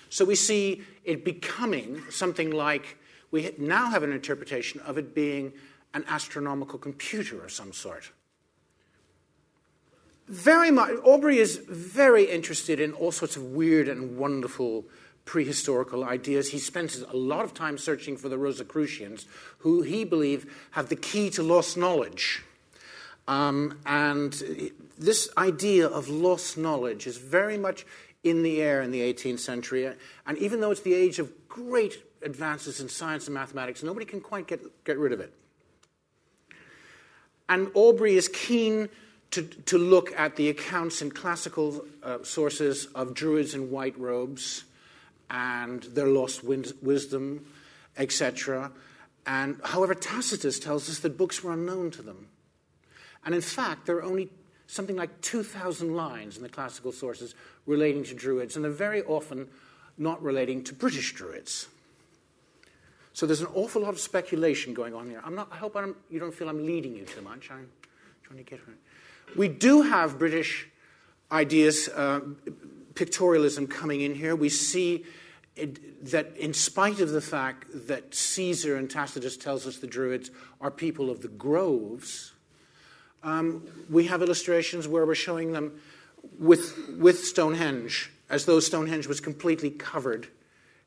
So 0.09 0.25
we 0.25 0.35
see 0.35 0.83
it 1.03 1.25
becoming 1.25 2.01
something 2.09 2.51
like 2.51 2.97
we 3.31 3.53
now 3.57 3.89
have 3.89 4.03
an 4.03 4.11
interpretation 4.11 4.79
of 4.81 4.97
it 4.97 5.13
being 5.15 5.53
an 5.93 6.05
astronomical 6.07 6.79
computer 6.79 7.43
of 7.43 7.51
some 7.51 7.73
sort 7.73 8.11
very 10.27 10.71
much, 10.71 10.91
Aubrey 11.03 11.37
is 11.37 11.57
very 11.57 12.23
interested 12.23 12.79
in 12.79 12.93
all 12.93 13.11
sorts 13.11 13.35
of 13.35 13.43
weird 13.43 13.87
and 13.87 14.17
wonderful 14.17 14.85
prehistorical 15.25 16.07
ideas. 16.07 16.51
He 16.51 16.59
spends 16.59 17.01
a 17.01 17.15
lot 17.15 17.45
of 17.45 17.53
time 17.53 17.77
searching 17.77 18.17
for 18.17 18.29
the 18.29 18.37
Rosicrucians, 18.37 19.25
who 19.59 19.81
he 19.81 20.03
believes 20.03 20.45
have 20.71 20.89
the 20.89 20.95
key 20.95 21.29
to 21.31 21.43
lost 21.43 21.77
knowledge. 21.77 22.43
Um, 23.27 23.79
and 23.85 24.71
this 24.97 25.29
idea 25.37 25.87
of 25.87 26.09
lost 26.09 26.57
knowledge 26.57 27.07
is 27.07 27.17
very 27.17 27.57
much 27.57 27.85
in 28.23 28.43
the 28.43 28.61
air 28.61 28.81
in 28.81 28.91
the 28.91 29.01
18th 29.01 29.39
century. 29.39 29.91
And 30.25 30.37
even 30.37 30.59
though 30.59 30.71
it's 30.71 30.81
the 30.81 30.93
age 30.93 31.19
of 31.19 31.31
great 31.47 32.03
advances 32.21 32.79
in 32.79 32.89
science 32.89 33.27
and 33.27 33.33
mathematics, 33.33 33.83
nobody 33.83 34.05
can 34.05 34.21
quite 34.21 34.47
get, 34.47 34.61
get 34.83 34.97
rid 34.97 35.11
of 35.11 35.19
it. 35.19 35.33
And 37.47 37.69
Aubrey 37.75 38.15
is 38.15 38.27
keen 38.27 38.89
to, 39.35 39.43
to 39.43 39.77
look 39.77 40.17
at 40.17 40.37
the 40.37 40.47
accounts 40.47 41.01
in 41.01 41.11
classical 41.11 41.85
uh, 42.01 42.19
sources 42.23 42.85
of 42.95 43.13
Druids 43.13 43.53
in 43.53 43.69
white 43.69 43.99
robes 43.99 44.63
and 45.29 45.83
their 45.83 46.07
lost 46.07 46.41
win- 46.41 46.71
wisdom, 46.81 47.45
etc. 47.97 48.71
And 49.25 49.59
however, 49.61 49.93
Tacitus 49.93 50.57
tells 50.57 50.89
us 50.89 50.99
that 50.99 51.17
books 51.17 51.43
were 51.43 51.51
unknown 51.51 51.91
to 51.91 52.01
them. 52.01 52.27
And 53.25 53.35
in 53.35 53.41
fact, 53.41 53.85
there 53.85 53.97
are 53.97 54.03
only 54.03 54.29
something 54.67 54.95
like 54.95 55.19
2,000 55.19 55.93
lines 55.93 56.37
in 56.37 56.43
the 56.43 56.49
classical 56.49 56.93
sources 56.93 57.35
relating 57.65 58.05
to 58.05 58.13
Druids, 58.13 58.55
and 58.55 58.63
they're 58.63 58.71
very 58.71 59.03
often 59.03 59.49
not 59.97 60.23
relating 60.23 60.63
to 60.63 60.73
British 60.73 61.13
Druids. 61.13 61.67
So 63.11 63.25
there's 63.25 63.41
an 63.41 63.47
awful 63.53 63.81
lot 63.81 63.89
of 63.89 63.99
speculation 63.99 64.73
going 64.73 64.93
on 64.93 65.09
here. 65.09 65.21
I'm 65.25 65.35
not, 65.35 65.49
I 65.51 65.57
hope 65.57 65.75
I'm, 65.75 65.93
you 66.09 66.21
don't 66.21 66.33
feel 66.33 66.47
I'm 66.47 66.65
leading 66.65 66.95
you 66.95 67.03
too 67.03 67.21
much. 67.21 67.51
I'm 67.51 67.69
trying 68.23 68.37
to 68.37 68.43
get 68.43 68.59
her. 68.59 68.73
We 69.35 69.47
do 69.47 69.81
have 69.83 70.17
British 70.19 70.67
ideas, 71.31 71.89
uh, 71.89 72.21
pictorialism 72.93 73.69
coming 73.69 74.01
in 74.01 74.15
here. 74.15 74.35
We 74.35 74.49
see 74.49 75.05
it, 75.55 76.09
that 76.11 76.35
in 76.37 76.53
spite 76.53 76.99
of 76.99 77.09
the 77.09 77.21
fact 77.21 77.87
that 77.87 78.13
Caesar 78.13 78.75
and 78.75 78.89
Tacitus 78.89 79.37
tells 79.37 79.65
us 79.65 79.77
the 79.77 79.87
Druids 79.87 80.31
are 80.61 80.71
people 80.71 81.09
of 81.09 81.21
the 81.21 81.27
groves, 81.27 82.33
um, 83.23 83.67
we 83.89 84.05
have 84.05 84.21
illustrations 84.21 84.87
where 84.87 85.05
we're 85.05 85.15
showing 85.15 85.51
them 85.51 85.79
with, 86.39 86.77
with 86.97 87.23
Stonehenge, 87.23 88.11
as 88.29 88.45
though 88.45 88.59
Stonehenge 88.59 89.07
was 89.07 89.19
completely 89.19 89.71
covered 89.71 90.27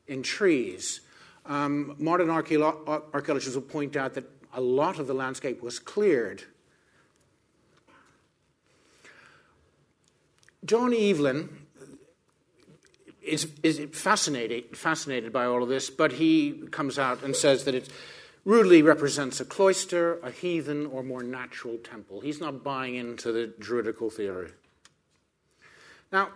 in 0.07 0.23
trees. 0.23 1.01
Um, 1.45 1.95
modern 1.97 2.29
archaeologists 2.29 3.55
will 3.55 3.61
point 3.61 3.95
out 3.95 4.13
that 4.13 4.25
a 4.53 4.61
lot 4.61 4.99
of 4.99 5.07
the 5.07 5.13
landscape 5.13 5.61
was 5.61 5.79
cleared 5.79 6.43
John 10.65 10.93
Evelyn 10.93 11.49
is, 13.21 13.47
is 13.63 13.81
fascinated, 13.93 14.75
fascinated 14.77 15.31
by 15.31 15.45
all 15.45 15.63
of 15.63 15.69
this, 15.69 15.89
but 15.89 16.13
he 16.13 16.63
comes 16.71 16.99
out 16.99 17.23
and 17.23 17.35
says 17.35 17.63
that 17.63 17.75
it 17.75 17.89
rudely 18.45 18.81
represents 18.81 19.39
a 19.39 19.45
cloister, 19.45 20.19
a 20.19 20.31
heathen, 20.31 20.85
or 20.85 21.03
more 21.03 21.23
natural 21.23 21.77
temple. 21.77 22.21
He's 22.21 22.39
not 22.39 22.63
buying 22.63 22.95
into 22.95 23.31
the 23.31 23.53
Druidical 23.59 24.09
theory. 24.09 24.51
Now, 26.11 26.29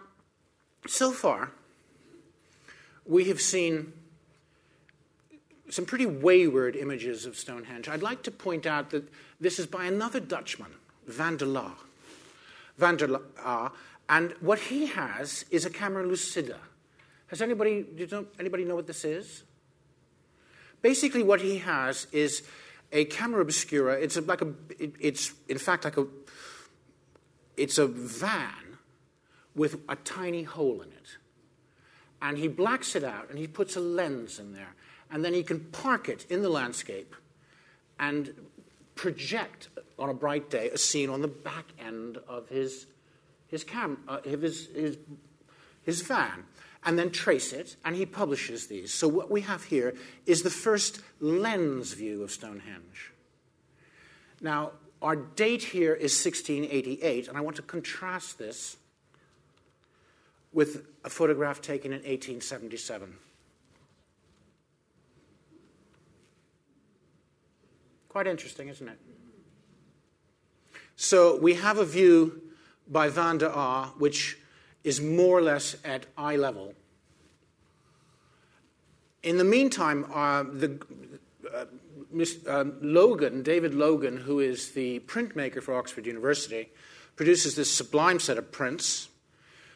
so 0.87 1.11
far, 1.11 1.51
we 3.05 3.25
have 3.25 3.41
seen 3.41 3.93
some 5.69 5.85
pretty 5.85 6.05
wayward 6.05 6.75
images 6.75 7.25
of 7.25 7.35
Stonehenge. 7.35 7.89
I'd 7.89 8.03
like 8.03 8.21
to 8.23 8.31
point 8.31 8.65
out 8.65 8.91
that 8.91 9.09
this 9.39 9.57
is 9.59 9.65
by 9.65 9.85
another 9.85 10.19
Dutchman, 10.19 10.71
Van 11.07 11.37
der 11.37 11.47
Laar. 11.47 11.75
Van 12.77 12.97
der 12.97 13.07
Laar 13.07 13.71
and 14.13 14.35
what 14.41 14.59
he 14.59 14.85
has 14.85 15.43
is 15.49 15.65
a 15.65 15.71
camera 15.71 16.05
lucida. 16.05 16.59
Has 17.27 17.41
anybody, 17.41 17.81
do 17.81 18.05
know, 18.11 18.25
anybody 18.39 18.63
know 18.63 18.75
what 18.75 18.85
this 18.85 19.03
is? 19.03 19.41
Basically, 20.83 21.23
what 21.23 21.41
he 21.41 21.57
has 21.57 22.05
is 22.11 22.43
a 22.91 23.05
camera 23.05 23.41
obscura. 23.41 23.93
It's 23.95 24.15
like 24.15 24.43
a, 24.43 24.53
it, 24.77 24.93
it's 24.99 25.33
in 25.49 25.57
fact 25.57 25.83
like 25.83 25.97
a, 25.97 26.05
it's 27.57 27.79
a 27.79 27.87
van 27.87 28.77
with 29.55 29.81
a 29.89 29.95
tiny 29.95 30.43
hole 30.43 30.83
in 30.83 30.89
it. 30.89 31.17
And 32.21 32.37
he 32.37 32.47
blacks 32.47 32.95
it 32.95 33.03
out 33.03 33.31
and 33.31 33.39
he 33.39 33.47
puts 33.47 33.75
a 33.75 33.79
lens 33.79 34.37
in 34.37 34.53
there. 34.53 34.75
And 35.09 35.25
then 35.25 35.33
he 35.33 35.41
can 35.41 35.59
park 35.71 36.07
it 36.07 36.27
in 36.29 36.43
the 36.43 36.49
landscape 36.49 37.15
and 37.99 38.31
project 38.93 39.69
on 39.97 40.09
a 40.09 40.13
bright 40.13 40.51
day 40.51 40.69
a 40.69 40.77
scene 40.77 41.09
on 41.09 41.23
the 41.23 41.27
back 41.27 41.65
end 41.79 42.19
of 42.27 42.47
his 42.49 42.85
his, 43.53 43.63
cam, 43.63 43.99
uh, 44.07 44.19
his, 44.23 44.67
his, 44.73 44.97
his 45.83 46.01
van 46.01 46.43
and 46.83 46.97
then 46.97 47.11
trace 47.11 47.53
it, 47.53 47.75
and 47.85 47.95
he 47.95 48.03
publishes 48.03 48.65
these. 48.65 48.91
So, 48.91 49.07
what 49.07 49.29
we 49.29 49.41
have 49.41 49.65
here 49.65 49.93
is 50.25 50.41
the 50.41 50.49
first 50.49 51.01
lens 51.19 51.93
view 51.93 52.23
of 52.23 52.31
Stonehenge. 52.31 53.13
Now, 54.41 54.71
our 55.03 55.15
date 55.15 55.61
here 55.61 55.93
is 55.93 56.13
1688, 56.25 57.27
and 57.27 57.37
I 57.37 57.41
want 57.41 57.55
to 57.57 57.61
contrast 57.61 58.39
this 58.39 58.75
with 60.51 60.87
a 61.05 61.09
photograph 61.09 61.61
taken 61.61 61.93
in 61.93 61.99
1877. 61.99 63.13
Quite 68.09 68.25
interesting, 68.25 68.67
isn't 68.67 68.87
it? 68.87 68.99
So, 70.95 71.39
we 71.39 71.53
have 71.53 71.77
a 71.77 71.85
view 71.85 72.41
by 72.87 73.09
Van 73.09 73.37
der 73.37 73.49
Aar, 73.49 73.93
which 73.97 74.37
is 74.83 75.01
more 75.01 75.37
or 75.37 75.41
less 75.41 75.75
at 75.83 76.05
eye 76.17 76.35
level. 76.35 76.73
In 79.21 79.37
the 79.37 79.43
meantime, 79.43 80.05
uh, 80.13 80.43
the, 80.43 80.79
uh, 81.53 81.65
uh, 82.47 82.65
Loggan, 82.81 83.41
David 83.41 83.73
Loggan, 83.73 84.17
who 84.17 84.39
is 84.39 84.71
the 84.71 84.99
printmaker 85.01 85.63
for 85.63 85.73
Oxford 85.73 86.05
University, 86.05 86.69
produces 87.15 87.55
this 87.55 87.71
sublime 87.71 88.19
set 88.19 88.37
of 88.37 88.51
prints. 88.51 89.07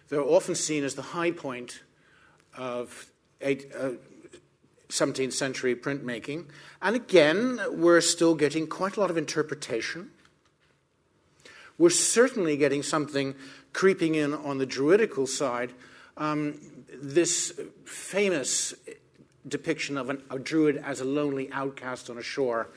They're 0.10 0.22
often 0.22 0.56
seen 0.56 0.84
as 0.84 0.96
the 0.96 1.02
high 1.02 1.32
point 1.32 1.82
of 2.58 3.10
eight, 3.40 3.72
17th 4.90 5.34
century 5.34 5.76
printmaking. 5.76 6.46
And 6.82 6.96
again, 6.96 7.60
we're 7.72 8.02
still 8.02 8.36
getting 8.36 8.68
quite 8.68 8.98
a 8.98 9.00
lot 9.00 9.10
of 9.10 9.18
interpretation. 9.18 10.12
We're 11.78 11.90
certainly 11.90 12.58
getting 12.58 12.84
something 12.84 13.36
creeping 13.74 14.16
in 14.16 14.34
on 14.34 14.58
the 14.58 14.66
druidical 14.66 15.28
side. 15.28 15.74
Um, 16.18 16.60
this 16.92 17.60
famous 17.86 18.74
depiction 19.48 19.98
of 19.98 20.10
an, 20.10 20.24
a 20.32 20.40
druid 20.40 20.78
as 20.78 21.00
a 21.00 21.06
lonely 21.06 21.52
outcast 21.52 22.10
on 22.10 22.18
a 22.18 22.24
shore 22.24 22.70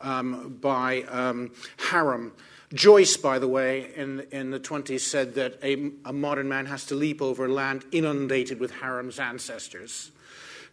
um, 0.00 0.56
by 0.60 1.02
um, 1.02 1.52
Haram. 1.76 2.32
Joyce, 2.72 3.16
by 3.16 3.38
the 3.38 3.48
way, 3.48 3.94
in, 3.94 4.20
in 4.30 4.50
the 4.50 4.60
20s 4.60 5.00
said 5.00 5.34
that 5.34 5.58
a, 5.62 5.90
a 6.04 6.12
modern 6.12 6.48
man 6.48 6.66
has 6.66 6.84
to 6.86 6.94
leap 6.94 7.22
over 7.22 7.48
land 7.48 7.84
inundated 7.92 8.60
with 8.60 8.72
Haram's 8.72 9.18
ancestors 9.18 10.10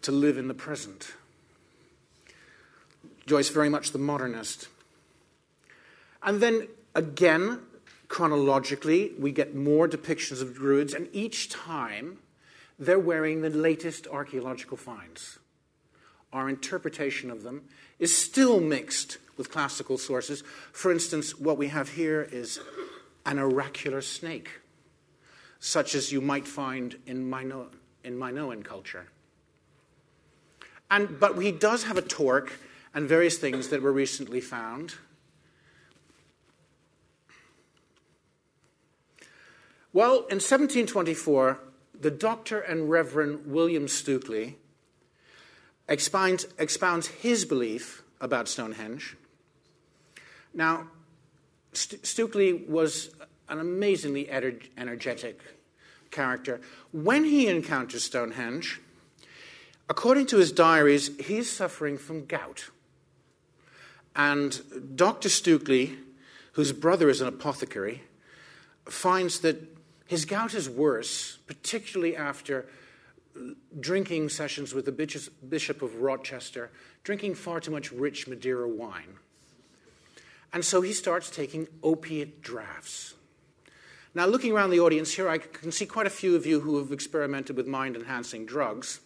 to 0.02 0.12
live 0.12 0.38
in 0.38 0.48
the 0.48 0.54
present. 0.54 1.14
Joyce, 3.26 3.50
very 3.50 3.70
much 3.70 3.92
the 3.92 3.98
modernist. 3.98 4.68
And 6.22 6.42
then 6.42 6.68
again, 6.96 7.60
chronologically, 8.08 9.12
we 9.20 9.32
get 9.32 9.54
more 9.54 9.88
depictions 9.88 10.42
of 10.42 10.56
Druids, 10.56 10.94
and 10.94 11.08
each 11.12 11.50
time 11.50 12.20
they're 12.80 13.00
wearing 13.00 13.42
the 13.42 13.50
latest 13.50 14.08
archaeological 14.08 14.78
finds. 14.78 15.40
Our 16.34 16.50
interpretation 16.50 17.30
of 17.30 17.44
them 17.44 17.64
is 18.00 18.16
still 18.16 18.60
mixed 18.60 19.18
with 19.38 19.52
classical 19.52 19.98
sources. 19.98 20.44
For 20.72 20.92
instance, 20.92 21.38
what 21.38 21.58
we 21.58 21.68
have 21.68 21.90
here 21.90 22.28
is 22.32 22.60
an 23.26 23.40
oracular 23.40 24.02
snake, 24.02 24.62
such 25.60 25.96
as 25.96 26.12
you 26.12 26.22
might 26.22 26.48
find 26.48 26.98
in, 27.06 27.30
Mino- 27.30 27.72
in 28.04 28.18
Minoan 28.18 28.64
culture. 28.64 29.08
And, 30.92 31.20
but 31.20 31.38
he 31.42 31.52
does 31.52 31.86
have 31.86 31.98
a 31.98 32.02
torque 32.02 32.54
and 32.94 33.08
various 33.08 33.38
things 33.38 33.70
that 33.70 33.82
were 33.82 33.92
recently 33.92 34.42
found. 34.42 34.96
Well, 39.96 40.26
in 40.28 40.42
1724, 40.44 41.58
the 42.02 42.12
Doctor 42.12 42.60
and 42.60 42.90
Reverend 42.90 43.46
William 43.46 43.86
Stukeley 43.86 44.56
expounds, 45.88 46.46
expounds 46.60 47.08
his 47.08 47.46
belief 47.46 48.04
about 48.20 48.50
Stonehenge. 48.50 49.16
Now, 50.54 50.88
St- 51.72 52.02
Stukeley 52.02 52.68
was 52.68 53.16
an 53.48 53.60
amazingly 53.62 54.30
energetic 54.30 55.40
character. 56.12 56.60
When 56.92 57.24
he 57.24 57.48
encounters 57.48 58.04
Stonehenge, 58.04 58.82
according 59.90 60.26
to 60.26 60.38
his 60.40 60.52
diaries, 60.52 61.18
he's 61.22 61.50
suffering 61.50 61.98
from 61.98 62.26
gout. 62.26 62.70
And 64.14 64.62
Dr. 64.98 65.30
Stukeley, 65.30 65.96
whose 66.52 66.74
brother 66.74 67.08
is 67.08 67.22
an 67.22 67.30
apothecary, 67.30 68.04
finds 68.90 69.40
that 69.40 69.75
his 70.06 70.26
gout 70.26 70.54
is 70.54 70.70
worse, 70.70 71.38
particularly 71.48 72.16
after 72.16 72.68
drinking 73.80 74.30
sessions 74.30 74.74
with 74.74 74.86
the 74.86 74.92
Bishop 75.50 75.82
of 75.82 75.96
Rochester, 75.96 76.72
drinking 77.04 77.36
far 77.36 77.60
too 77.60 77.72
much 77.72 77.92
rich 77.92 78.28
Madeira 78.28 78.68
wine. 78.68 79.18
And 80.54 80.64
so 80.64 80.82
he 80.82 80.94
starts 80.94 81.30
taking 81.30 81.68
opiate 81.84 82.42
drafts. 82.42 83.16
Now, 84.14 84.26
looking 84.26 84.54
around 84.54 84.70
the 84.70 84.80
audience 84.80 85.14
here, 85.14 85.28
I 85.28 85.38
can 85.38 85.74
see 85.74 85.86
quite 85.86 86.08
a 86.08 86.12
few 86.12 86.38
of 86.38 86.46
you 86.46 86.62
who 86.62 86.78
have 86.78 86.94
experimented 86.94 87.58
with 87.58 87.68
mind 87.68 87.98
enhancing 87.98 88.46
drugs. 88.46 89.02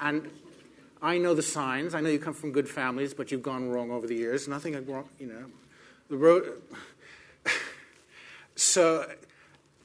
And 0.00 0.28
I 1.00 1.18
know 1.18 1.34
the 1.34 1.42
signs. 1.42 1.94
I 1.94 2.00
know 2.00 2.08
you 2.08 2.18
come 2.18 2.34
from 2.34 2.50
good 2.50 2.68
families, 2.68 3.14
but 3.14 3.30
you've 3.30 3.42
gone 3.42 3.68
wrong 3.68 3.92
over 3.92 4.08
the 4.08 4.16
years. 4.16 4.48
Nothing 4.48 4.74
wrong, 4.86 5.08
you 5.20 5.28
know. 5.28 5.44
The 6.08 6.16
road. 6.16 6.60
so 8.56 9.08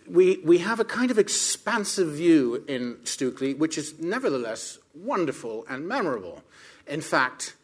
we, 0.09 0.37
we 0.43 0.59
have 0.59 0.79
a 0.79 0.85
kind 0.85 1.11
of 1.11 1.19
expansive 1.19 2.09
view 2.09 2.63
in 2.67 2.95
Stukeley, 3.03 3.57
which 3.57 3.77
is 3.77 3.99
nevertheless 3.99 4.79
wonderful 4.93 5.65
and 5.69 5.87
memorable. 5.87 6.43
In 6.87 7.01
fact, 7.01 7.55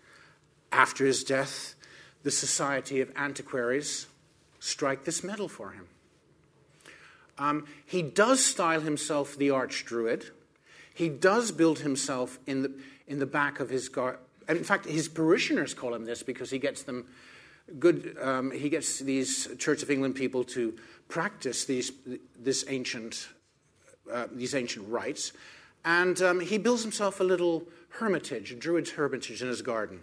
after 0.72 1.06
his 1.06 1.24
death, 1.24 1.76
the 2.24 2.32
Society 2.32 3.02
of 3.02 3.12
Antiquaries 3.16 4.08
strike 4.60 5.06
this 5.06 5.24
medal 5.24 5.48
for 5.48 5.72
him. 5.72 5.88
Um, 7.38 7.66
he 7.86 8.02
does 8.02 8.44
style 8.44 8.82
himself 8.82 9.36
the 9.36 9.50
Arch 9.50 9.86
Druid. 9.86 10.32
He 10.94 11.10
does 11.10 11.52
build 11.52 11.80
himself 11.80 12.40
in 12.48 12.62
the, 12.62 12.72
in 13.08 13.20
the 13.20 13.26
back 13.26 13.60
of 13.60 13.70
his 13.70 13.90
garden. 13.90 14.22
In 14.48 14.64
fact, 14.64 14.86
his 14.86 15.10
parishioners 15.10 15.74
call 15.74 15.94
him 15.94 16.06
this 16.06 16.24
because 16.24 16.52
he 16.52 16.60
gets 16.60 16.84
them 16.84 17.06
good. 17.80 18.18
Um, 18.22 18.52
he 18.52 18.70
gets 18.70 19.00
these 19.00 19.48
Church 19.58 19.84
of 19.84 19.90
England 19.90 20.16
people 20.16 20.44
to 20.46 20.74
practice 21.08 21.66
these, 21.66 21.92
this 22.38 22.66
ancient, 22.68 23.30
uh, 24.12 24.28
these 24.32 24.56
ancient 24.56 24.88
rites. 24.90 25.34
And 25.84 26.20
um, 26.22 26.40
he 26.40 26.58
builds 26.58 26.82
himself 26.82 27.20
a 27.20 27.24
little 27.24 27.68
hermitage, 27.90 28.52
a 28.52 28.56
druid's 28.56 28.92
hermitage 28.92 29.42
in 29.42 29.48
his 29.48 29.62
garden. 29.62 30.00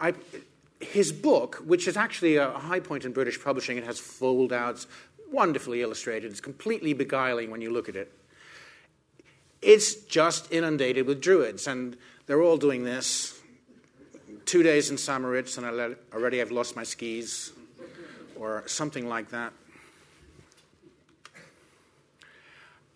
I, 0.00 0.14
his 0.80 1.12
book, 1.12 1.56
which 1.64 1.86
is 1.86 1.96
actually 1.96 2.36
a 2.36 2.50
high 2.50 2.80
point 2.80 3.04
in 3.04 3.12
British 3.12 3.42
publishing, 3.42 3.76
it 3.76 3.84
has 3.84 4.00
fold 4.00 4.52
outs, 4.52 4.86
wonderfully 5.30 5.82
illustrated. 5.82 6.30
It's 6.30 6.40
completely 6.40 6.92
beguiling 6.92 7.50
when 7.50 7.60
you 7.60 7.70
look 7.70 7.88
at 7.88 7.96
it. 7.96 8.12
It's 9.60 9.94
just 9.94 10.50
inundated 10.50 11.06
with 11.06 11.20
druids, 11.20 11.68
and 11.68 11.96
they're 12.26 12.42
all 12.42 12.56
doing 12.56 12.84
this. 12.84 13.38
Two 14.44 14.62
days 14.62 14.90
in 14.90 14.98
St. 14.98 15.20
Moritz, 15.20 15.58
and 15.58 15.66
I 15.66 15.94
already 16.14 16.38
have 16.38 16.50
lost 16.50 16.76
my 16.76 16.82
skis 16.82 17.52
or 18.36 18.64
something 18.66 19.08
like 19.08 19.30
that. 19.30 19.52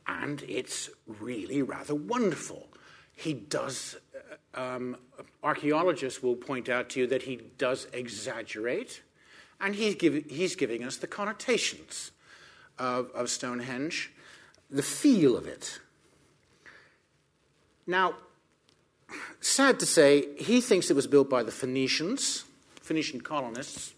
And 0.07 0.43
it's 0.49 0.91
really 1.07 1.63
rather 1.63 1.95
wonderful. 1.95 2.69
He 3.15 3.33
does, 3.33 3.97
uh, 4.55 4.61
um, 4.61 4.97
archaeologists 5.43 6.23
will 6.23 6.37
point 6.37 6.69
out 6.69 6.91
to 6.91 7.01
you 7.01 7.07
that 7.09 7.23
he 7.23 7.41
does 7.59 7.87
exaggerate, 7.93 9.03
and 9.61 9.75
he's, 9.75 9.95
give, 9.95 10.25
he's 10.29 10.55
giving 10.55 10.85
us 10.85 10.97
the 10.97 11.07
connotations 11.07 12.13
of, 12.79 13.11
of 13.13 13.31
Stonehenge, 13.31 14.13
the 14.71 14.83
feel 14.83 15.37
of 15.37 15.47
it. 15.47 15.81
Now, 17.87 18.15
sad 19.41 19.81
to 19.81 19.87
say, 19.87 20.27
he 20.37 20.61
thinks 20.61 20.91
it 20.91 20.97
was 20.97 21.07
built 21.07 21.31
by 21.31 21.43
the 21.43 21.53
Phoenicians, 21.53 22.45
Phoenician 22.81 23.21
colonists, 23.21 23.95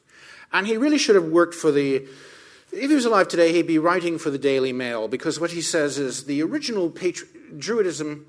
and 0.53 0.66
he 0.66 0.77
really 0.77 0.99
should 0.99 1.14
have 1.14 1.27
worked 1.27 1.55
for 1.55 1.71
the. 1.71 2.07
If 2.71 2.90
he 2.90 2.94
was 2.94 3.07
alive 3.07 3.29
today, 3.29 3.53
he'd 3.53 3.66
be 3.66 3.79
writing 3.79 4.18
for 4.18 4.31
the 4.31 4.38
Daily 4.38 4.73
Mail 4.73 5.09
because 5.09 5.40
what 5.40 5.53
he 5.53 5.62
says 5.62 5.99
is 5.99 6.25
the 6.25 6.42
original 6.42 6.90
patri- 6.90 7.29
Druidism 7.57 8.25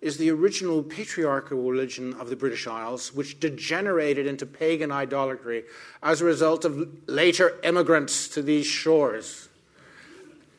is 0.00 0.18
the 0.18 0.30
original 0.30 0.82
patriarchal 0.82 1.62
religion 1.62 2.12
of 2.14 2.28
the 2.28 2.36
British 2.36 2.66
Isles, 2.66 3.14
which 3.14 3.40
degenerated 3.40 4.26
into 4.26 4.44
pagan 4.44 4.92
idolatry 4.92 5.64
as 6.02 6.20
a 6.20 6.24
result 6.24 6.64
of 6.64 6.88
later 7.06 7.58
immigrants 7.62 8.28
to 8.28 8.42
these 8.42 8.66
shores. 8.66 9.48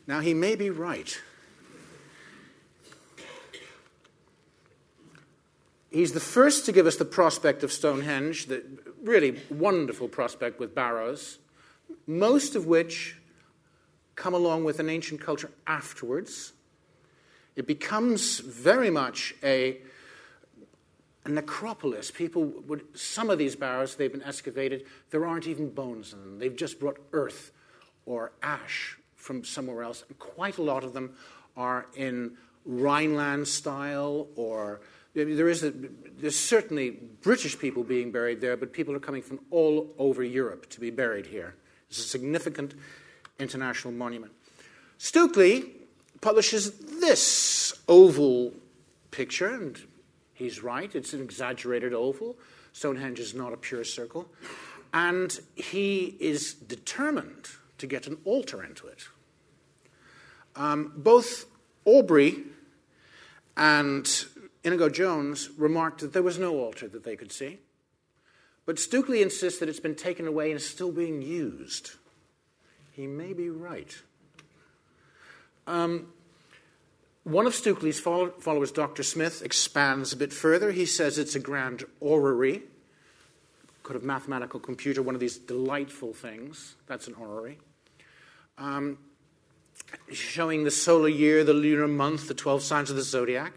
Now, 0.08 0.22
he 0.22 0.34
may 0.34 0.56
be 0.56 0.70
right. 0.70 1.22
He's 5.96 6.12
the 6.12 6.20
first 6.20 6.66
to 6.66 6.74
give 6.74 6.88
us 6.88 6.98
the 6.98 7.06
prospect 7.06 7.64
of 7.64 7.72
Stonehenge, 7.72 8.48
the 8.48 8.66
really 9.02 9.40
wonderful 9.50 10.10
prospect 10.10 10.60
with 10.60 10.76
barrows, 10.76 11.40
most 12.06 12.54
of 12.58 12.66
which 12.68 13.16
come 14.16 14.34
along 14.34 14.66
with 14.66 14.82
an 14.82 14.90
ancient 14.90 15.22
culture 15.22 15.52
afterwards. 15.66 16.52
It 17.56 17.66
becomes 17.66 18.40
very 18.40 18.90
much 18.90 19.36
a, 19.42 19.78
a 21.24 21.30
necropolis. 21.30 22.12
People 22.12 22.44
would, 22.44 22.84
some 22.94 23.30
of 23.30 23.38
these 23.38 23.56
barrows, 23.56 23.96
they've 23.96 24.12
been 24.12 24.22
excavated, 24.22 24.86
there 25.12 25.26
aren't 25.26 25.48
even 25.48 25.70
bones 25.70 26.12
in 26.12 26.20
them. 26.20 26.40
They've 26.40 26.54
just 26.54 26.78
brought 26.78 26.98
earth 27.14 27.54
or 28.06 28.34
ash 28.44 28.98
from 29.16 29.46
somewhere 29.46 29.82
else. 29.82 30.04
And 30.10 30.20
quite 30.20 30.58
a 30.58 30.62
lot 30.62 30.84
of 30.84 30.92
them 30.92 31.16
are 31.56 31.86
in 31.96 32.36
Rhineland 32.66 33.48
style 33.48 34.28
or 34.36 34.82
there 35.15 35.47
is 35.47 35.63
a, 35.63 35.71
there's 35.71 36.38
certainly 36.38 36.91
British 37.21 37.58
people 37.58 37.84
being 37.84 38.12
buried 38.12 38.41
there, 38.41 38.58
but 38.58 38.73
people 38.73 38.93
are 38.93 38.99
coming 38.99 39.21
from 39.21 39.39
all 39.49 39.93
over 39.97 40.23
Europe 40.23 40.69
to 40.69 40.80
be 40.80 40.89
buried 40.89 41.28
here. 41.28 41.56
It's 41.89 41.99
a 41.99 42.04
significant 42.04 42.75
international 43.39 43.93
monument. 43.93 44.34
Stukeley 44.99 45.69
publishes 46.21 46.71
this 46.99 47.73
oval 47.88 48.54
picture, 49.12 49.54
and 49.54 49.80
he's 50.34 50.62
right, 50.62 50.93
it's 50.93 51.13
an 51.13 51.21
exaggerated 51.21 51.93
oval. 51.93 52.38
Stonehenge 52.73 53.19
is 53.19 53.34
not 53.34 53.54
a 53.54 53.58
pure 53.58 53.86
circle. 53.86 54.28
And 54.93 55.39
he 55.56 56.15
is 56.19 56.54
determined 56.54 57.49
to 57.78 57.88
get 57.88 58.08
an 58.08 58.17
altar 58.25 58.63
into 58.63 58.88
it. 58.88 59.08
Um, 60.56 60.93
both 60.95 61.45
Aubrey 61.86 62.43
and 63.58 64.25
Inigo 64.65 64.89
Jones 64.89 65.51
remarked 65.58 66.01
that 66.01 66.12
there 66.12 66.23
was 66.23 66.39
no 66.39 66.56
altar 66.56 66.88
that 66.88 67.04
they 67.04 67.15
could 67.15 67.32
see. 67.32 67.60
But 68.65 68.78
Stukeley 68.78 69.21
insists 69.21 69.60
that 69.60 69.69
it's 69.69 69.80
been 69.80 69.95
taken 69.95 70.28
away 70.28 70.49
and 70.49 70.60
is 70.60 70.67
still 70.67 70.91
being 70.91 71.21
used. 71.21 71.91
He 72.91 73.06
may 73.06 73.34
be 73.34 73.49
right. 73.49 73.95
Um, 75.67 76.08
one 77.23 77.45
of 77.45 77.54
Stukeley's 77.54 77.99
followers, 77.99 78.71
Dr. 78.71 79.04
Smith, 79.04 79.43
expands 79.43 80.13
a 80.13 80.17
bit 80.17 80.34
further. 80.34 80.71
He 80.71 80.88
says 80.88 81.19
it's 81.19 81.36
a 81.36 81.39
grand 81.39 81.84
orrery, 81.99 82.63
kind 83.84 83.95
of 83.95 84.04
mathematical 84.04 84.60
computer, 84.60 85.04
one 85.04 85.13
of 85.13 85.21
these 85.21 85.38
delightful 85.38 86.13
things. 86.13 86.75
That's 86.88 87.08
an 87.08 87.13
orrery. 87.15 87.60
Um, 88.58 88.97
showing 90.12 90.63
the 90.63 90.71
solar 90.71 91.10
year, 91.10 91.43
the 91.43 91.54
lunar 91.54 91.88
month, 91.88 92.28
the 92.28 92.34
12 92.34 92.63
signs 92.63 92.89
of 92.89 92.95
the 92.95 93.04
zodiac. 93.04 93.54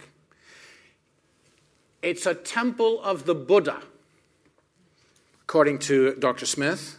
It's 2.00 2.26
a 2.26 2.34
temple 2.34 3.02
of 3.02 3.26
the 3.26 3.34
Buddha, 3.34 3.82
according 5.42 5.80
to 5.80 6.14
Dr. 6.14 6.46
Smith. 6.46 6.98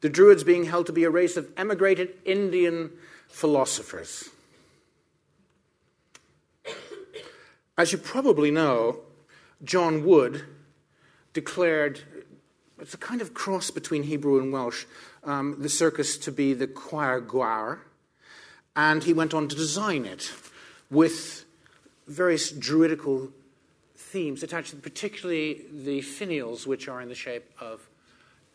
The 0.00 0.08
Druids 0.08 0.42
being 0.42 0.64
held 0.64 0.86
to 0.86 0.92
be 0.92 1.04
a 1.04 1.10
race 1.10 1.36
of 1.36 1.48
emigrated 1.56 2.14
Indian 2.24 2.90
philosophers. 3.28 4.28
As 7.78 7.92
you 7.92 7.98
probably 7.98 8.50
know, 8.50 9.00
John 9.62 10.04
Wood 10.04 10.42
declared 11.32 12.00
it's 12.80 12.94
a 12.94 12.98
kind 12.98 13.20
of 13.20 13.32
cross 13.32 13.70
between 13.70 14.02
Hebrew 14.02 14.40
and 14.40 14.52
Welsh, 14.52 14.86
um, 15.22 15.56
the 15.60 15.68
circus 15.68 16.18
to 16.18 16.32
be 16.32 16.52
the 16.52 16.66
choir 16.66 17.20
gwar, 17.20 17.78
and 18.74 19.04
he 19.04 19.12
went 19.12 19.34
on 19.34 19.46
to 19.48 19.54
design 19.54 20.04
it 20.04 20.32
with 20.90 21.44
various 22.08 22.50
druidical 22.50 23.30
themes 24.06 24.42
attached, 24.42 24.80
particularly 24.82 25.66
the 25.72 26.00
finials, 26.00 26.66
which 26.66 26.88
are 26.88 27.00
in 27.00 27.08
the 27.08 27.14
shape 27.14 27.50
of 27.60 27.88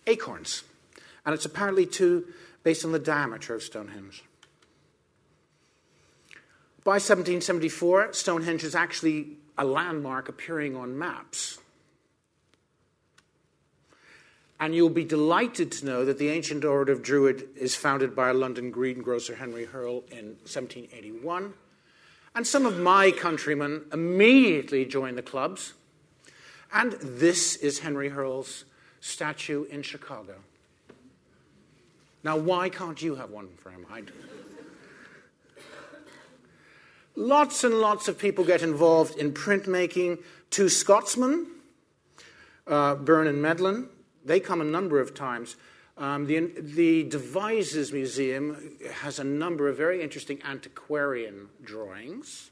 acorns. 0.07 0.63
And 1.25 1.35
it's 1.35 1.45
apparently 1.45 1.85
too 1.85 2.25
based 2.63 2.85
on 2.85 2.91
the 2.91 2.99
diameter 2.99 3.53
of 3.53 3.61
Stonehenge. 3.61 4.23
By 6.83 6.93
1774, 6.93 8.13
Stonehenge 8.13 8.63
is 8.63 8.73
actually 8.73 9.37
a 9.57 9.65
landmark 9.65 10.29
appearing 10.29 10.75
on 10.75 10.97
maps. 10.97 11.59
And 14.59 14.73
you'll 14.73 14.89
be 14.89 15.05
delighted 15.05 15.71
to 15.73 15.85
know 15.85 16.05
that 16.05 16.17
the 16.17 16.29
ancient 16.29 16.63
order 16.63 16.91
of 16.91 17.03
Druid 17.03 17.49
is 17.55 17.75
founded 17.75 18.15
by 18.15 18.29
a 18.29 18.33
London 18.33 18.71
greengrocer, 18.71 19.35
Henry 19.35 19.65
Hurle, 19.65 20.03
in 20.11 20.37
1781. 20.45 21.53
And 22.33 22.47
some 22.47 22.65
of 22.65 22.79
my 22.79 23.11
countrymen 23.11 23.85
immediately 23.91 24.85
joined 24.85 25.17
the 25.17 25.21
clubs. 25.21 25.73
And 26.73 26.93
this 26.93 27.57
is 27.57 27.79
Henry 27.79 28.09
Hurle's 28.09 28.63
statue 29.01 29.65
in 29.65 29.81
Chicago. 29.81 30.35
Now, 32.23 32.37
why 32.37 32.69
can't 32.69 33.01
you 33.01 33.15
have 33.15 33.31
one 33.31 33.49
for 33.57 33.71
him? 33.71 33.85
I 33.91 34.01
do. 34.01 34.13
Lots 37.15 37.63
and 37.63 37.75
lots 37.75 38.07
of 38.07 38.17
people 38.17 38.45
get 38.45 38.61
involved 38.61 39.17
in 39.17 39.33
printmaking. 39.33 40.19
Two 40.49 40.69
Scotsmen, 40.69 41.47
uh, 42.67 42.95
Byrne 42.95 43.27
and 43.27 43.41
Medlin, 43.41 43.87
they 44.23 44.39
come 44.39 44.61
a 44.61 44.65
number 44.65 44.99
of 44.99 45.13
times. 45.13 45.55
Um, 45.97 46.25
the, 46.25 46.51
the 46.57 47.03
Devizes 47.03 47.91
Museum 47.91 48.77
has 49.01 49.19
a 49.19 49.23
number 49.23 49.67
of 49.67 49.77
very 49.77 50.01
interesting 50.01 50.41
antiquarian 50.43 51.49
drawings. 51.63 52.51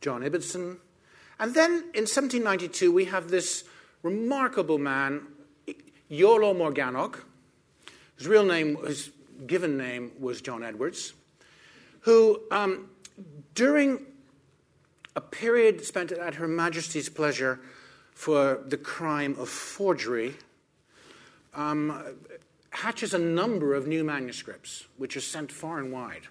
John 0.00 0.22
Ibbotson. 0.22 0.78
And 1.40 1.54
then 1.54 1.70
in 1.70 2.04
1792, 2.06 2.92
we 2.92 3.06
have 3.06 3.28
this 3.28 3.64
remarkable 4.02 4.78
man, 4.78 5.22
Iolo 6.10 6.54
Morganwg. 6.54 7.20
His 8.16 8.26
real 8.26 8.44
name, 8.44 8.76
his 8.84 9.10
given 9.46 9.76
name 9.76 10.12
was 10.18 10.40
John 10.40 10.64
Edwards, 10.64 11.14
who, 12.00 12.40
um, 12.50 12.90
during 13.54 14.04
a 15.14 15.20
period 15.20 15.84
spent 15.84 16.12
at 16.12 16.36
Her 16.36 16.48
Majesty's 16.48 17.08
pleasure, 17.08 17.60
for 18.18 18.58
the 18.66 18.76
crime 18.76 19.36
of 19.38 19.48
forgery 19.48 20.34
um, 21.54 22.16
hatches 22.70 23.14
a 23.14 23.18
number 23.18 23.76
of 23.76 23.86
new 23.86 24.02
manuscripts, 24.02 24.88
which 24.96 25.16
are 25.16 25.20
sent 25.20 25.52
far 25.52 25.78
and 25.78 25.92
wide 25.92 26.26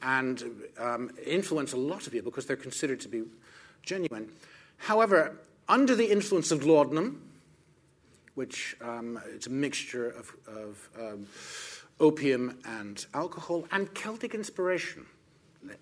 and 0.00 0.42
um, 0.78 1.10
influence 1.26 1.74
a 1.74 1.76
lot 1.76 2.06
of 2.06 2.14
people 2.14 2.30
because 2.30 2.46
they're 2.46 2.56
considered 2.56 2.98
to 2.98 3.08
be 3.08 3.24
genuine. 3.82 4.32
However, 4.78 5.36
under 5.68 5.94
the 5.94 6.10
influence 6.10 6.50
of 6.50 6.64
laudanum, 6.64 7.20
which 8.34 8.74
um, 8.80 9.20
it's 9.34 9.46
a 9.46 9.50
mixture 9.50 10.08
of, 10.08 10.32
of 10.48 10.88
um, 10.98 11.26
opium 12.00 12.58
and 12.64 13.04
alcohol, 13.12 13.66
and 13.70 13.92
Celtic 13.92 14.34
inspiration, 14.34 15.04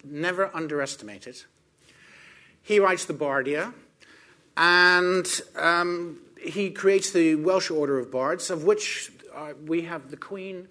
never 0.03 0.51
underestimate 0.53 1.29
it, 1.29 1.47
he 2.63 2.81
writes 2.81 3.05
the 3.05 3.15
Bardia, 3.15 3.73
and 4.57 5.41
um, 5.57 6.21
he 6.41 6.71
creates 6.71 7.13
the 7.13 7.35
Welsh 7.35 7.71
Order 7.71 7.99
of 7.99 8.11
Bards, 8.11 8.51
of 8.51 8.65
which 8.65 9.13
uh, 9.35 9.53
we 9.67 9.83
have 9.83 10.11
the 10.11 10.17
Queen, 10.17 10.69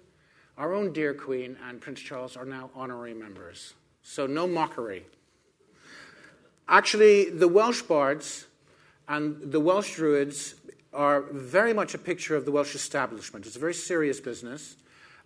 our 0.58 0.74
own 0.74 0.92
dear 0.92 1.14
Queen, 1.14 1.56
and 1.66 1.80
Prince 1.80 2.00
Charles 2.00 2.36
are 2.36 2.44
now 2.44 2.70
honorary 2.74 3.14
members. 3.14 3.74
So 4.02 4.26
no 4.26 4.46
mockery. 4.46 5.04
Actually, 6.68 7.30
the 7.30 7.48
Welsh 7.48 7.82
Bards 7.82 8.46
and 9.08 9.52
the 9.52 9.60
Welsh 9.60 9.96
Druids 9.96 10.54
are 10.92 11.22
very 11.22 11.72
much 11.72 11.94
a 11.94 11.98
picture 11.98 12.36
of 12.36 12.44
the 12.44 12.52
Welsh 12.52 12.74
establishment. 12.74 13.46
It's 13.46 13.56
a 13.56 13.60
very 13.60 13.74
serious 13.74 14.20
business, 14.20 14.76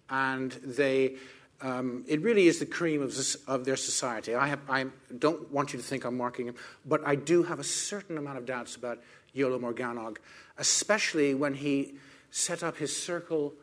and 0.09 0.53
they 0.53 1.17
um, 1.61 2.05
it 2.07 2.21
really 2.23 2.47
is 2.47 2.59
the 2.59 2.67
cream 2.67 3.03
of, 3.03 3.15
this, 3.15 3.37
of 3.47 3.65
their 3.65 3.77
society. 3.77 4.35
I, 4.35 4.49
have, 4.49 4.61
I, 4.69 4.87
don't 5.19 5.51
want 5.51 5.73
you 5.73 5.79
to 5.79 5.85
think 5.85 6.05
I'm 6.05 6.17
marking 6.17 6.47
him, 6.47 6.55
but 6.85 7.07
I 7.07 7.15
do 7.15 7.43
have 7.43 7.59
a 7.59 7.65
certain 7.65 8.19
amount 8.19 8.39
of 8.39 8.47
doubts 8.47 8.77
about 8.77 9.01
Iolo 9.35 9.61
Morganwg, 9.61 10.19
especially 10.59 11.35
when 11.35 11.55
he 11.55 11.95
set 12.31 12.63
up 12.63 12.77
his 12.77 12.97
circle 12.97 13.55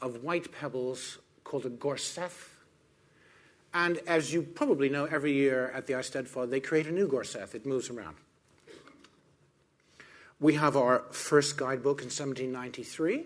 of 0.00 0.22
white 0.22 0.52
pebbles 0.52 1.18
called 1.44 1.66
a 1.66 1.70
gorsedd. 1.70 2.30
And 3.74 3.98
as 4.06 4.32
you 4.32 4.42
probably 4.42 4.88
know, 4.88 5.04
every 5.04 5.32
year 5.32 5.70
at 5.74 5.86
the 5.86 5.94
Eisteddfod, 5.94 6.50
they 6.50 6.60
create 6.60 6.86
a 6.86 6.92
new 6.92 7.08
gorsedd. 7.08 7.54
It 7.54 7.66
moves 7.66 7.90
around. 7.90 8.16
We 10.40 10.54
have 10.54 10.76
our 10.76 11.04
first 11.10 11.56
guidebook 11.56 12.00
in 12.00 12.06
1793. 12.06 13.24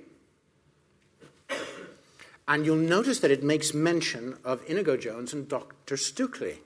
And 2.51 2.67
you'll 2.67 2.75
notice 2.75 3.21
that 3.21 3.31
it 3.31 3.45
makes 3.45 3.73
mention 3.73 4.37
of 4.45 4.61
Inigo 4.69 4.97
Jones 4.97 5.33
and 5.33 5.47
Dr. 5.47 5.95
Stukeley. 5.95 6.57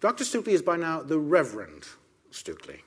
Dr. 0.00 0.22
Stukeley 0.22 0.52
is 0.52 0.62
by 0.62 0.76
now 0.76 1.02
the 1.02 1.18
Reverend 1.18 1.88
Stukeley. 2.30 2.82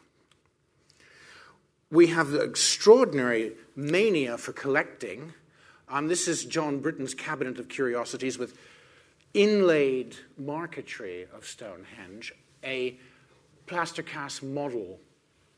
We 1.91 2.07
have 2.07 2.29
the 2.29 2.39
extraordinary 2.39 3.51
mania 3.75 4.37
for 4.37 4.53
collecting. 4.53 5.33
Um, 5.89 6.07
this 6.07 6.29
is 6.29 6.45
John 6.45 6.79
Britton's 6.79 7.13
Cabinet 7.13 7.59
of 7.59 7.67
Curiosities 7.67 8.37
with 8.37 8.57
inlaid 9.33 10.15
marquetry 10.37 11.27
of 11.35 11.45
Stonehenge, 11.45 12.33
a 12.63 12.97
plaster 13.67 14.03
cast 14.03 14.41
model 14.41 15.01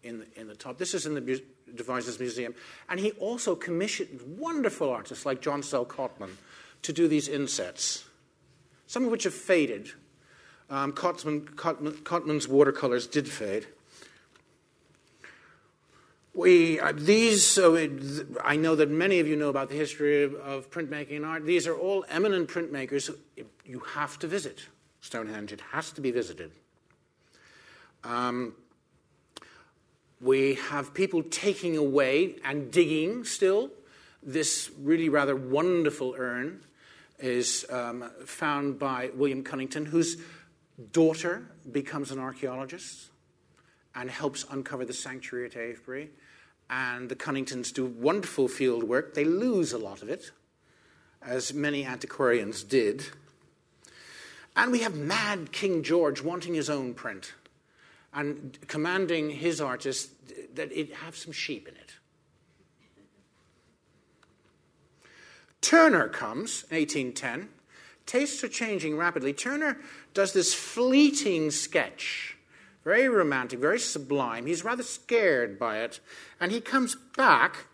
in 0.02 0.18
the, 0.18 0.42
in 0.42 0.48
the 0.48 0.56
top. 0.56 0.80
This 0.80 0.96
is 0.96 1.06
in 1.06 1.14
the 1.14 1.22
Devizes 1.73 2.19
Museum. 2.19 2.54
And 2.89 2.99
he 2.99 3.12
also 3.12 3.56
commissioned 3.56 4.21
wonderful 4.38 4.89
artists 4.89 5.25
like 5.25 5.41
John 5.41 5.63
Sell 5.63 5.86
Cotman 5.86 6.38
to 6.84 6.93
do 6.93 7.08
these 7.08 7.28
insets, 7.28 8.06
some 8.88 9.06
of 9.06 9.12
which 9.12 9.23
have 9.23 9.34
faded. 9.34 9.91
Um, 10.69 10.93
Cotman, 10.93 11.47
Cotman, 11.56 11.93
Cotman's 12.04 12.47
watercolors 12.47 13.08
did 13.08 13.28
fade. 13.28 13.67
We, 16.34 16.82
uh, 16.82 16.91
these, 16.93 17.58
uh, 17.58 17.88
I 18.43 18.58
know 18.58 18.75
that 18.75 18.89
many 18.89 19.19
of 19.19 19.28
you 19.28 19.38
know 19.38 19.49
about 19.49 19.69
the 19.69 19.75
history 19.75 20.23
of, 20.23 20.36
of 20.36 20.69
printmaking 20.69 21.15
and 21.15 21.25
art. 21.25 21.45
These 21.45 21.65
are 21.65 21.75
all 21.75 22.04
eminent 22.10 22.49
printmakers. 22.49 23.15
You 23.65 23.80
have 23.93 24.19
to 24.19 24.28
visit 24.28 24.67
Stonehenge, 24.99 25.54
it 25.54 25.62
has 25.71 25.91
to 25.91 26.01
be 26.01 26.12
visited. 26.12 26.51
Um, 28.04 28.56
we 30.21 30.56
have 30.56 30.93
people 30.93 31.23
taking 31.23 31.78
away 31.78 32.38
and 32.43 32.71
digging 32.71 33.23
still. 33.23 33.69
This 34.23 34.71
really 34.80 35.10
rather 35.10 35.36
wonderful 35.36 36.15
urn 36.17 36.62
is 37.19 37.65
um, 37.69 38.10
found 38.25 38.80
by 38.80 39.12
William 39.15 39.43
Cunnington, 39.43 39.86
whose 39.86 40.17
daughter 40.91 41.45
becomes 41.71 42.12
an 42.12 42.19
archaeologist 42.19 43.10
and 43.93 44.10
helps 44.10 44.45
uncover 44.49 44.86
the 44.86 44.93
sanctuary 44.93 45.45
at 45.45 45.56
Avebury. 45.56 46.10
And 46.69 47.10
the 47.10 47.15
Cunningtons 47.15 47.71
do 47.73 47.86
wonderful 47.86 48.47
field 48.47 48.84
work. 48.84 49.13
They 49.13 49.23
lose 49.23 49.71
a 49.71 49.78
lot 49.78 50.01
of 50.01 50.10
it, 50.10 50.32
as 51.21 51.54
many 51.54 51.86
antiquarians 51.86 52.63
did. 52.63 53.06
And 54.56 54.71
we 54.71 54.80
have 54.80 54.95
mad 54.95 55.51
King 55.51 55.84
George 55.84 56.23
wanting 56.23 56.54
his 56.56 56.69
own 56.69 56.93
print 56.93 57.34
and 58.15 58.58
commanding 58.67 59.30
his 59.30 59.60
artists 59.60 60.12
that 60.54 60.71
it 60.71 60.93
have 60.95 61.15
some 61.15 61.34
sheep 61.34 61.67
in 61.67 61.75
it. 61.75 61.93
Turner 65.62 66.08
comes 66.08 66.63
in 66.71 66.78
1810. 66.78 67.49
Tastes 68.06 68.43
are 68.43 68.47
changing 68.47 68.97
rapidly. 68.97 69.34
Turner 69.34 69.78
does 70.13 70.32
this 70.32 70.54
fleeting 70.54 71.51
sketch, 71.51 72.38
very 72.84 73.10
romantic, 73.10 73.60
very 73.60 73.80
sublime. 73.80 74.45
He's 74.45 74.63
rather 74.63 74.84
scared 74.84 75.60
by 75.60 75.80
it, 75.80 75.99
and 76.39 76.51
he 76.51 76.62
comes 76.62 76.95
back 77.17 77.65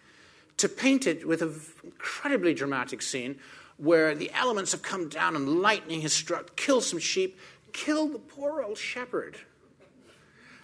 to 0.58 0.69
paint 0.69 1.06
it 1.06 1.27
with 1.27 1.41
an 1.41 1.54
incredibly 1.84 2.54
dramatic 2.54 3.01
scene 3.01 3.39
where 3.77 4.15
the 4.15 4.32
elements 4.32 4.71
have 4.71 4.82
come 4.82 5.10
down 5.10 5.36
and 5.36 5.62
lightning 5.62 6.01
has 6.01 6.13
struck, 6.13 6.56
killed 6.56 6.84
some 6.84 6.99
sheep, 6.99 7.38
killed 7.73 8.13
the 8.13 8.19
poor 8.19 8.63
old 8.63 8.77
shepherd. 8.77 9.38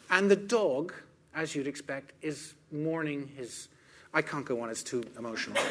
And 0.10 0.32
the 0.32 0.36
dog, 0.36 0.94
as 1.36 1.56
you'd 1.56 1.68
expect, 1.68 2.14
is 2.22 2.54
mourning 2.72 3.30
his. 3.36 3.68
I 4.14 4.22
can't 4.22 4.46
go 4.46 4.62
on, 4.62 4.70
it's 4.70 4.84
too 4.84 5.04
emotional. 5.18 5.62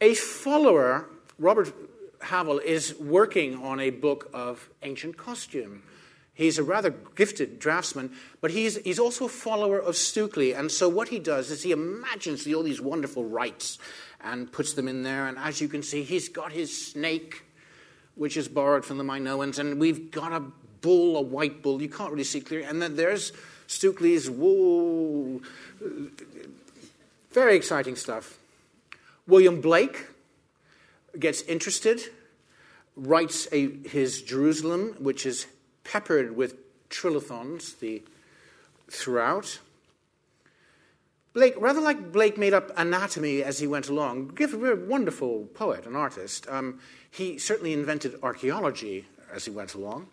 a 0.00 0.14
follower, 0.14 1.06
Robert 1.38 1.72
Havell, 2.20 2.58
is 2.58 2.94
working 2.98 3.62
on 3.62 3.80
a 3.80 3.90
book 3.90 4.28
of 4.32 4.68
ancient 4.82 5.16
costume 5.16 5.82
He's 6.34 6.58
a 6.58 6.62
rather 6.62 6.90
gifted 7.14 7.58
draftsman, 7.58 8.10
but 8.40 8.50
he's, 8.50 8.76
he's 8.78 8.98
also 8.98 9.26
a 9.26 9.28
follower 9.28 9.78
of 9.78 9.94
Stukeley. 9.94 10.58
And 10.58 10.70
so 10.70 10.88
what 10.88 11.08
he 11.08 11.18
does 11.18 11.50
is 11.50 11.62
he 11.62 11.72
imagines 11.72 12.46
all 12.52 12.62
these 12.62 12.80
wonderful 12.80 13.24
rites 13.24 13.78
and 14.22 14.50
puts 14.50 14.72
them 14.72 14.88
in 14.88 15.02
there. 15.02 15.26
And 15.26 15.36
as 15.36 15.60
you 15.60 15.68
can 15.68 15.82
see, 15.82 16.02
he's 16.02 16.30
got 16.30 16.52
his 16.52 16.86
snake, 16.86 17.44
which 18.14 18.38
is 18.38 18.48
borrowed 18.48 18.84
from 18.84 18.96
the 18.96 19.04
Minoans, 19.04 19.58
and 19.58 19.78
we've 19.78 20.10
got 20.10 20.32
a 20.32 20.42
bull, 20.82 21.16
a 21.16 21.22
white 21.22 21.62
bull. 21.62 21.80
You 21.80 21.88
can't 21.88 22.10
really 22.10 22.24
see 22.24 22.40
clearly. 22.40 22.66
And 22.66 22.82
then 22.82 22.96
there's 22.96 23.32
Stukeley's, 23.66 24.28
whoa, 24.28 25.40
very 27.30 27.56
exciting 27.56 27.96
stuff. 27.96 28.38
William 29.26 29.60
Blake 29.60 30.08
gets 31.18 31.42
interested, 31.42 32.00
writes 32.96 33.48
a, 33.52 33.68
his 33.88 34.22
Jerusalem, 34.22 34.96
which 34.98 35.24
is 35.24 35.46
peppered 35.84 36.36
with 36.36 36.56
trilithons 36.90 37.78
the, 37.78 38.02
throughout. 38.90 39.60
Blake, 41.32 41.54
rather 41.58 41.80
like 41.80 42.12
Blake 42.12 42.36
made 42.36 42.52
up 42.52 42.70
anatomy 42.76 43.42
as 43.42 43.58
he 43.58 43.66
went 43.66 43.88
along, 43.88 44.36
a 44.38 44.76
wonderful 44.76 45.48
poet 45.54 45.86
and 45.86 45.96
artist. 45.96 46.46
Um, 46.48 46.80
he 47.10 47.38
certainly 47.38 47.72
invented 47.72 48.18
archaeology 48.22 49.06
as 49.32 49.46
he 49.46 49.50
went 49.50 49.72
along. 49.72 50.08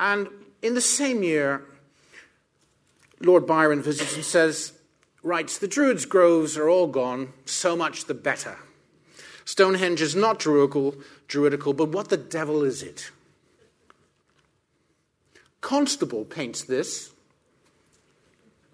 And 0.00 0.28
in 0.62 0.74
the 0.74 0.80
same 0.80 1.22
year, 1.22 1.62
Lord 3.20 3.46
Byron 3.46 3.82
visits 3.82 4.16
and 4.16 4.24
says, 4.24 4.72
writes, 5.22 5.58
The 5.58 5.68
Druids' 5.68 6.06
groves 6.06 6.56
are 6.56 6.70
all 6.70 6.86
gone, 6.86 7.34
so 7.44 7.76
much 7.76 8.06
the 8.06 8.14
better. 8.14 8.56
Stonehenge 9.44 10.00
is 10.00 10.16
not 10.16 10.38
druidical, 10.38 10.94
druidical, 11.28 11.74
but 11.74 11.90
what 11.90 12.08
the 12.08 12.16
devil 12.16 12.62
is 12.62 12.82
it? 12.82 13.10
Constable 15.60 16.24
paints 16.24 16.64
this, 16.64 17.10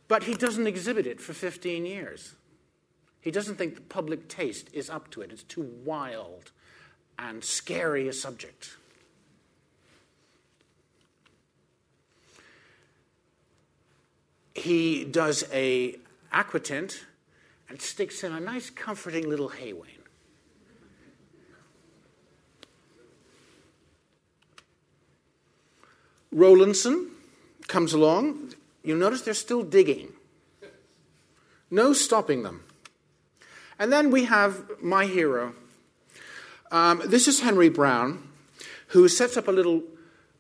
but 0.06 0.22
he 0.22 0.34
doesn't 0.34 0.68
exhibit 0.68 1.08
it 1.08 1.20
for 1.20 1.32
15 1.32 1.84
years. 1.84 2.34
He 3.20 3.32
doesn't 3.32 3.56
think 3.56 3.74
the 3.74 3.80
public 3.80 4.28
taste 4.28 4.70
is 4.72 4.88
up 4.88 5.10
to 5.10 5.22
it. 5.22 5.32
It's 5.32 5.42
too 5.42 5.68
wild 5.84 6.52
and 7.18 7.42
scary 7.42 8.06
a 8.06 8.12
subject. 8.12 8.76
He 14.56 15.04
does 15.04 15.44
a 15.52 15.96
aquatint 16.32 17.00
and 17.68 17.80
sticks 17.80 18.24
in 18.24 18.32
a 18.32 18.40
nice 18.40 18.70
comforting 18.70 19.28
little 19.28 19.50
Haywain. 19.50 20.00
Rowlandson 26.32 27.10
comes 27.68 27.92
along. 27.92 28.54
You 28.82 28.96
notice 28.96 29.20
they're 29.20 29.34
still 29.34 29.62
digging. 29.62 30.14
No 31.70 31.92
stopping 31.92 32.42
them. 32.42 32.64
And 33.78 33.92
then 33.92 34.10
we 34.10 34.24
have 34.24 34.82
my 34.82 35.04
hero. 35.04 35.54
Um, 36.70 37.02
this 37.04 37.28
is 37.28 37.40
Henry 37.40 37.68
Brown, 37.68 38.26
who 38.88 39.06
sets 39.08 39.36
up 39.36 39.48
a 39.48 39.52
little 39.52 39.82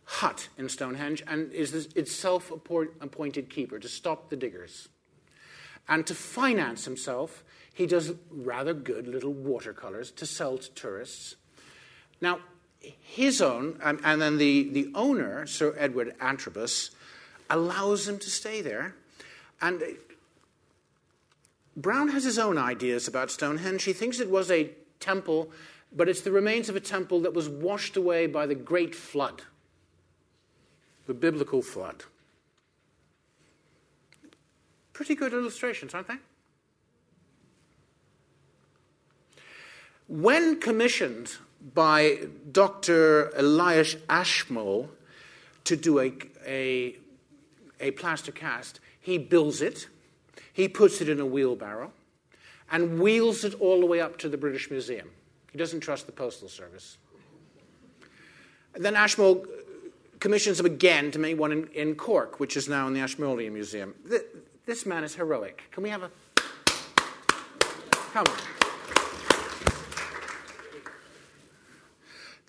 hut 0.06 0.48
in 0.56 0.68
Stonehenge 0.68 1.22
and 1.26 1.52
is 1.52 1.74
itself 1.94 2.50
appointed 2.50 3.50
keeper 3.50 3.78
to 3.78 3.88
stop 3.88 4.30
the 4.30 4.36
diggers. 4.36 4.88
And 5.88 6.06
to 6.06 6.14
finance 6.14 6.84
himself, 6.84 7.44
he 7.72 7.86
does 7.86 8.14
rather 8.30 8.72
good 8.72 9.06
little 9.06 9.32
watercolors 9.32 10.10
to 10.12 10.26
sell 10.26 10.58
to 10.58 10.70
tourists. 10.70 11.36
Now, 12.20 12.40
his 12.80 13.42
own, 13.42 13.78
and, 13.82 14.00
and 14.02 14.20
then 14.20 14.38
the, 14.38 14.68
the 14.70 14.90
owner, 14.94 15.46
Sir 15.46 15.74
Edward 15.76 16.14
Antrobus, 16.18 16.90
allows 17.50 18.08
him 18.08 18.18
to 18.18 18.30
stay 18.30 18.62
there. 18.62 18.94
And 19.60 19.82
uh, 19.82 19.86
Brown 21.76 22.08
has 22.08 22.24
his 22.24 22.38
own 22.38 22.58
ideas 22.58 23.06
about 23.06 23.30
Stonehenge. 23.30 23.84
He 23.84 23.92
thinks 23.92 24.20
it 24.20 24.30
was 24.30 24.50
a 24.50 24.70
temple, 25.00 25.50
but 25.92 26.08
it's 26.08 26.22
the 26.22 26.32
remains 26.32 26.68
of 26.68 26.76
a 26.76 26.80
temple 26.80 27.20
that 27.20 27.34
was 27.34 27.48
washed 27.48 27.96
away 27.96 28.26
by 28.26 28.46
the 28.46 28.54
great 28.54 28.94
flood, 28.94 29.42
the 31.06 31.14
biblical 31.14 31.62
flood. 31.62 32.04
Pretty 34.92 35.14
good 35.14 35.32
illustrations, 35.32 35.94
aren't 35.94 36.08
they? 36.08 36.16
When 40.08 40.60
commissioned 40.60 41.36
by 41.74 42.20
Dr. 42.52 43.30
Elias 43.36 43.96
Ashmole 44.08 44.90
to 45.66 45.76
do 45.76 45.98
a, 45.98 46.12
a, 46.46 46.96
a 47.80 47.90
plaster 47.92 48.32
cast. 48.32 48.80
He 49.00 49.18
builds 49.18 49.60
it, 49.60 49.88
he 50.52 50.68
puts 50.68 51.00
it 51.00 51.08
in 51.08 51.20
a 51.20 51.26
wheelbarrow, 51.26 51.92
and 52.70 53.00
wheels 53.00 53.44
it 53.44 53.54
all 53.60 53.80
the 53.80 53.86
way 53.86 54.00
up 54.00 54.16
to 54.18 54.28
the 54.28 54.38
British 54.38 54.70
Museum. 54.70 55.10
He 55.52 55.58
doesn't 55.58 55.80
trust 55.80 56.06
the 56.06 56.12
Postal 56.12 56.48
Service. 56.48 56.98
And 58.74 58.84
then 58.84 58.94
Ashmole 58.94 59.44
commissions 60.20 60.60
him 60.60 60.66
again 60.66 61.10
to 61.10 61.18
make 61.18 61.38
one 61.38 61.52
in, 61.52 61.68
in 61.68 61.94
Cork, 61.94 62.40
which 62.40 62.56
is 62.56 62.68
now 62.68 62.86
in 62.86 62.94
the 62.94 63.00
Ashmolean 63.00 63.52
Museum. 63.52 63.94
This 64.64 64.86
man 64.86 65.04
is 65.04 65.14
heroic. 65.14 65.62
Can 65.70 65.82
we 65.82 65.90
have 65.90 66.02
a. 66.02 66.10
Come 68.12 68.24
on. 68.28 68.56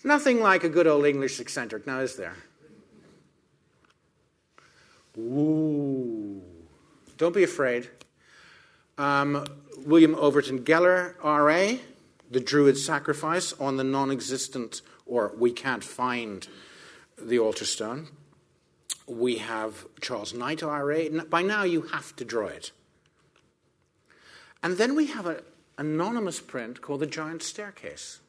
Nothing 0.04 0.42
like 0.42 0.64
a 0.64 0.70
good 0.70 0.88
old 0.88 1.06
English 1.06 1.40
eccentric, 1.40 1.86
now 1.86 2.00
is 2.00 2.16
there? 2.16 2.36
Ooh. 5.18 6.42
Don't 7.18 7.34
be 7.34 7.44
afraid. 7.44 7.90
Um, 8.98 9.46
William 9.86 10.16
Overend 10.16 10.64
Geller, 10.64 11.16
R.A., 11.22 11.82
The 12.32 12.40
Druid 12.40 12.78
Sacrifice 12.78 13.54
on 13.54 13.78
the 13.78 13.84
non 13.84 14.12
existent, 14.12 14.82
or 15.06 15.34
we 15.38 15.52
can't 15.52 15.84
find 15.84 16.48
the 17.18 17.40
altar 17.40 17.66
stone. 17.66 18.08
We 19.08 19.38
have 19.38 19.86
Charles 20.02 20.34
Knight, 20.34 20.62
R.A. 20.64 21.10
By 21.10 21.42
now 21.42 21.64
you 21.64 21.84
have 21.84 22.16
to 22.18 22.26
draw 22.26 22.48
it. 22.48 22.72
And 24.62 24.78
then 24.78 24.96
we 24.96 25.08
have 25.08 25.26
an 25.26 25.42
anonymous 25.78 26.40
print 26.40 26.82
called 26.82 27.00
The 27.00 27.08
Giant 27.08 27.44
Staircase. 27.44 28.20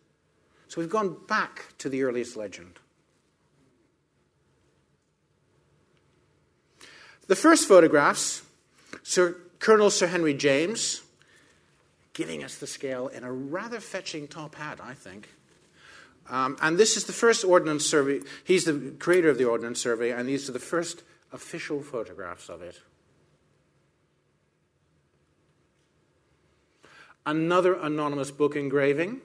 So 0.69 0.81
we've 0.81 0.91
gone 0.91 1.17
back 1.27 1.75
to 1.79 1.89
the 1.89 2.03
earliest 2.03 2.37
legend. 2.37 2.79
The 7.27 7.37
first 7.37 7.67
photographs, 7.67 8.43
Sir, 9.03 9.37
Colonel 9.59 9.91
Sir 9.91 10.07
Henry 10.07 10.35
James, 10.35 11.03
giving 12.13 12.43
us 12.43 12.57
the 12.57 12.67
scale 12.67 13.09
in 13.09 13.25
a 13.25 13.33
rather 13.33 13.81
fetching 13.81 14.29
top 14.29 14.55
hat, 14.55 14.81
I 14.83 14.95
think. 14.95 15.29
Um, 16.31 16.57
and 16.61 16.79
this 16.79 16.97
is 16.97 17.05
the 17.05 17.13
first 17.13 17.45
Ordnance 17.45 17.87
Survey. 17.87 18.21
He's 18.45 18.65
the 18.65 18.95
creator 18.99 19.31
of 19.31 19.39
the 19.39 19.45
Ordnance 19.45 19.81
Survey, 19.81 20.11
and 20.11 20.29
these 20.29 20.49
are 20.49 20.53
the 20.53 20.59
first 20.59 21.03
official 21.33 21.83
photographs 21.83 22.49
of 22.49 22.63
it. 22.63 22.81
Another 27.25 27.75
anonymous 27.75 28.31
book 28.31 28.57
engraving 28.57 29.21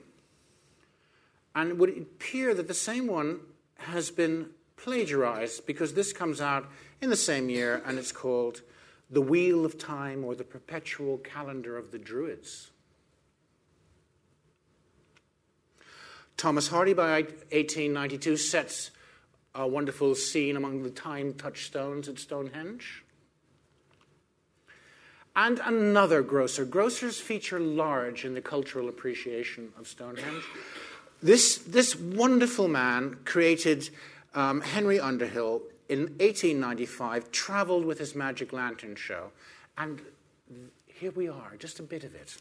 and 1.54 1.70
it 1.70 1.78
would 1.78 1.96
appear 1.96 2.54
that 2.54 2.68
the 2.68 2.74
same 2.74 3.06
one 3.06 3.40
has 3.78 4.10
been 4.10 4.50
plagiarized 4.76 5.66
because 5.66 5.94
this 5.94 6.12
comes 6.12 6.40
out 6.40 6.68
in 7.00 7.10
the 7.10 7.16
same 7.16 7.48
year 7.48 7.82
and 7.86 7.98
it's 7.98 8.12
called 8.12 8.62
The 9.10 9.20
Wheel 9.20 9.64
of 9.64 9.78
Time 9.78 10.24
or 10.24 10.34
the 10.34 10.44
Perpetual 10.44 11.18
Calendar 11.18 11.76
of 11.76 11.92
the 11.92 11.98
Druids. 11.98 12.70
Thomas 16.36 16.68
Hardy 16.68 16.92
by 16.92 17.22
1892 17.22 18.36
sets 18.36 18.90
a 19.54 19.66
wonderful 19.66 20.14
scene 20.14 20.56
among 20.56 20.82
the 20.82 20.90
time 20.90 21.32
touchstones 21.34 22.08
at 22.08 22.18
Stonehenge. 22.18 23.04
And 25.36 25.60
another 25.64 26.22
grocer. 26.22 26.64
Grocers 26.64 27.20
feature 27.20 27.58
large 27.58 28.24
in 28.24 28.34
the 28.34 28.40
cultural 28.40 28.88
appreciation 28.88 29.72
of 29.78 29.88
Stonehenge. 29.88 30.44
This, 31.22 31.58
this 31.58 31.96
wonderful 31.96 32.68
man 32.68 33.18
created 33.24 33.90
um, 34.34 34.60
Henry 34.60 35.00
Underhill 35.00 35.62
in 35.88 36.00
1895, 36.18 37.30
traveled 37.30 37.84
with 37.84 37.98
his 37.98 38.14
magic 38.14 38.52
lantern 38.52 38.96
show, 38.96 39.30
and 39.76 40.00
here 40.86 41.10
we 41.12 41.28
are, 41.28 41.54
just 41.58 41.78
a 41.80 41.82
bit 41.82 42.04
of 42.04 42.14
it. 42.14 42.36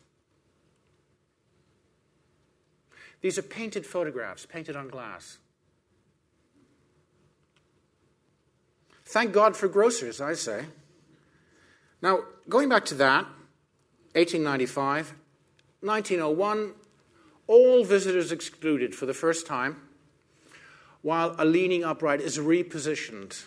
These 3.24 3.38
are 3.38 3.44
painted 3.44 3.86
photographs, 3.86 4.46
painted 4.46 4.76
on 4.76 4.90
glass. 4.90 5.38
Thank 9.06 9.32
God 9.32 9.56
for 9.56 9.70
grocers, 9.70 10.20
I 10.20 10.34
say. 10.34 10.66
Now, 12.02 12.24
going 12.50 12.68
back 12.68 12.84
to 12.86 12.96
that, 12.96 13.24
1895, 14.12 15.14
1901, 15.80 16.74
all 17.48 17.86
visitors 17.86 18.34
excluded 18.34 18.94
for 18.94 19.06
the 19.06 19.14
first 19.14 19.48
time, 19.48 19.78
while 21.02 21.34
a 21.40 21.46
leaning 21.46 21.86
upright 21.86 22.20
is 22.20 22.38
repositioned. 22.38 23.46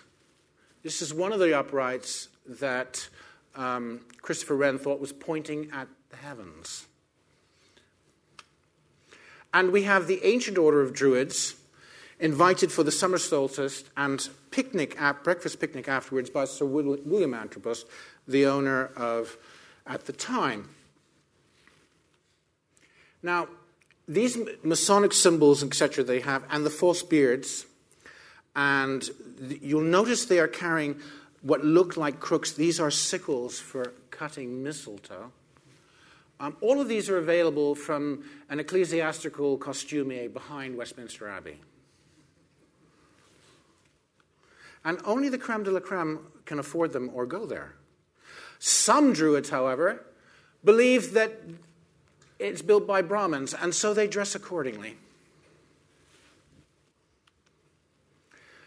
This 0.85 1.03
is 1.03 1.12
one 1.12 1.35
of 1.35 1.39
the 1.39 1.53
uprights 1.53 2.29
that 2.47 3.11
um, 3.55 4.01
Christopher 4.23 4.57
Wren 4.57 4.79
thought 4.79 5.01
was 5.01 5.12
pointing 5.12 5.71
at 5.71 5.89
the 6.09 6.17
heavens. 6.17 6.87
And 9.57 9.73
we 9.73 9.85
have 9.85 10.07
the 10.07 10.23
ancient 10.23 10.59
order 10.59 10.83
of 10.83 10.92
Druids 10.92 11.55
invited 12.21 12.71
for 12.71 12.83
the 12.83 12.92
summer 12.92 13.16
solstice 13.16 13.85
and 13.97 14.29
picnic 14.51 15.01
at 15.01 15.25
breakfast 15.25 15.59
picnic 15.61 15.88
afterwards 15.88 16.29
by 16.29 16.45
Sir 16.45 16.66
William 16.66 17.33
Antrobus, 17.33 17.87
the 18.29 18.45
owner 18.45 18.90
of 18.97 19.38
at 19.87 20.05
the 20.05 20.12
time. 20.12 20.69
Now, 23.23 23.49
these 24.07 24.37
Masonic 24.62 25.14
symbols, 25.14 25.64
etc., 25.64 26.05
they 26.05 26.21
have, 26.21 26.45
and 26.51 26.66
the 26.66 26.71
false 26.71 27.03
beards, 27.03 27.64
and 28.55 29.09
you'll 29.62 29.81
notice 29.81 30.27
they 30.27 30.38
are 30.38 30.49
carrying 30.49 31.01
what 31.40 31.64
look 31.64 31.97
like 31.97 32.21
crooks. 32.21 32.53
These 32.53 32.79
are 32.79 32.90
sickles 32.90 33.59
for 33.59 33.95
cutting 34.11 34.62
mistletoe. 34.62 35.33
Um, 36.38 36.57
all 36.61 36.81
of 36.81 36.88
these 36.88 37.09
are 37.09 37.16
available 37.16 37.75
from 37.75 38.25
an 38.51 38.61
ecclesiastical 38.61 39.57
costumier 39.59 40.29
behind 40.29 40.77
Westminster 40.77 41.29
Abbey. 41.29 41.61
And 44.85 44.99
only 45.05 45.29
the 45.29 45.38
creme 45.38 45.64
de 45.64 45.70
la 45.70 45.81
creme 45.81 46.20
can 46.44 46.59
afford 46.59 46.92
them 46.92 47.11
or 47.12 47.27
go 47.27 47.46
there. 47.46 47.75
Some 48.59 49.12
Druids, 49.12 49.51
however, 49.51 50.05
believe 50.64 51.12
that 51.14 51.40
it's 52.38 52.62
built 52.62 52.87
by 52.87 53.03
Brahmins, 53.03 53.55
and 53.55 53.75
so 53.75 53.94
they 53.94 54.07
dress 54.07 54.35
accordingly. 54.35 54.96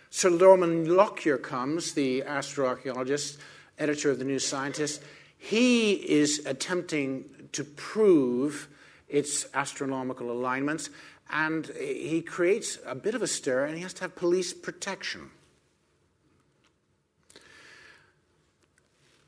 Sir 0.09 0.29
Norman 0.29 0.95
Lockyer 0.95 1.37
comes, 1.37 1.93
the 1.93 2.23
astroarchaeologist, 2.27 3.37
editor 3.77 4.09
of 4.11 4.19
the 4.19 4.25
New 4.25 4.39
Scientist. 4.39 5.01
He 5.37 5.93
is 5.93 6.45
attempting 6.45 7.38
to 7.53 7.63
prove 7.63 8.67
its 9.07 9.47
astronomical 9.53 10.31
alignments, 10.31 10.89
and 11.29 11.67
he 11.77 12.21
creates 12.21 12.79
a 12.85 12.95
bit 12.95 13.15
of 13.15 13.21
a 13.21 13.27
stir, 13.27 13.65
and 13.65 13.75
he 13.75 13.83
has 13.83 13.93
to 13.93 14.01
have 14.01 14.15
police 14.15 14.53
protection. 14.53 15.29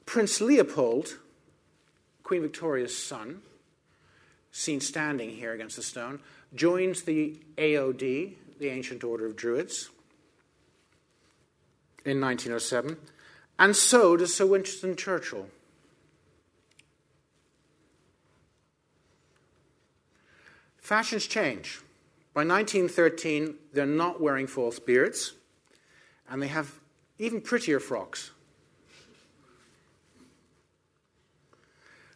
Prince 0.05 0.41
Leopold, 0.41 1.17
Queen 2.23 2.41
Victoria's 2.41 2.97
son, 2.97 3.41
seen 4.51 4.81
standing 4.81 5.29
here 5.29 5.53
against 5.53 5.77
the 5.77 5.83
stone, 5.83 6.19
joins 6.53 7.03
the 7.03 7.39
AOD, 7.57 8.33
the 8.59 8.67
Ancient 8.67 9.03
Order 9.03 9.25
of 9.25 9.35
Druids, 9.35 9.89
in 12.03 12.19
1907, 12.19 12.97
and 13.59 13.75
so 13.75 14.17
does 14.17 14.35
Sir 14.35 14.45
Winston 14.45 14.95
Churchill. 14.95 15.47
Fashions 20.91 21.25
change. 21.25 21.79
By 22.33 22.43
1913, 22.43 23.55
they're 23.71 23.85
not 23.85 24.19
wearing 24.19 24.45
false 24.45 24.77
beards, 24.77 25.31
and 26.29 26.43
they 26.43 26.49
have 26.49 26.81
even 27.17 27.39
prettier 27.39 27.79
frocks. 27.79 28.31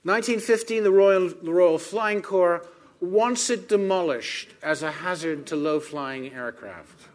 1915, 0.04 0.84
the 0.84 0.92
Royal, 0.92 1.30
the 1.30 1.54
Royal 1.54 1.78
Flying 1.78 2.22
Corps 2.22 2.68
wants 3.00 3.50
it 3.50 3.70
demolished 3.70 4.50
as 4.62 4.84
a 4.84 4.92
hazard 4.92 5.46
to 5.46 5.56
low 5.56 5.80
flying 5.80 6.34
aircraft. 6.34 7.08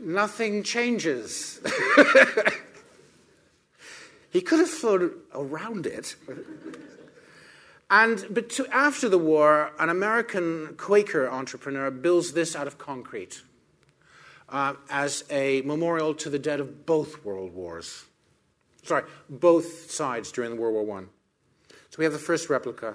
Nothing 0.00 0.64
changes. 0.64 1.60
he 4.30 4.40
could 4.40 4.58
have 4.58 4.68
flown 4.68 5.12
around 5.32 5.86
it. 5.86 6.16
And 7.90 8.24
but 8.30 8.58
after 8.70 9.08
the 9.08 9.18
war, 9.18 9.72
an 9.80 9.88
American 9.88 10.74
Quaker 10.76 11.28
entrepreneur 11.28 11.90
builds 11.90 12.32
this 12.32 12.54
out 12.54 12.68
of 12.68 12.78
concrete 12.78 13.42
uh, 14.48 14.74
as 14.88 15.24
a 15.28 15.62
memorial 15.62 16.14
to 16.14 16.30
the 16.30 16.38
dead 16.38 16.60
of 16.60 16.86
both 16.86 17.24
world 17.24 17.52
wars. 17.52 18.04
Sorry, 18.84 19.02
both 19.28 19.90
sides 19.90 20.30
during 20.30 20.56
World 20.56 20.74
War 20.74 20.84
One. 20.84 21.08
So 21.90 21.96
we 21.98 22.04
have 22.04 22.12
the 22.12 22.18
first 22.18 22.48
replica. 22.48 22.94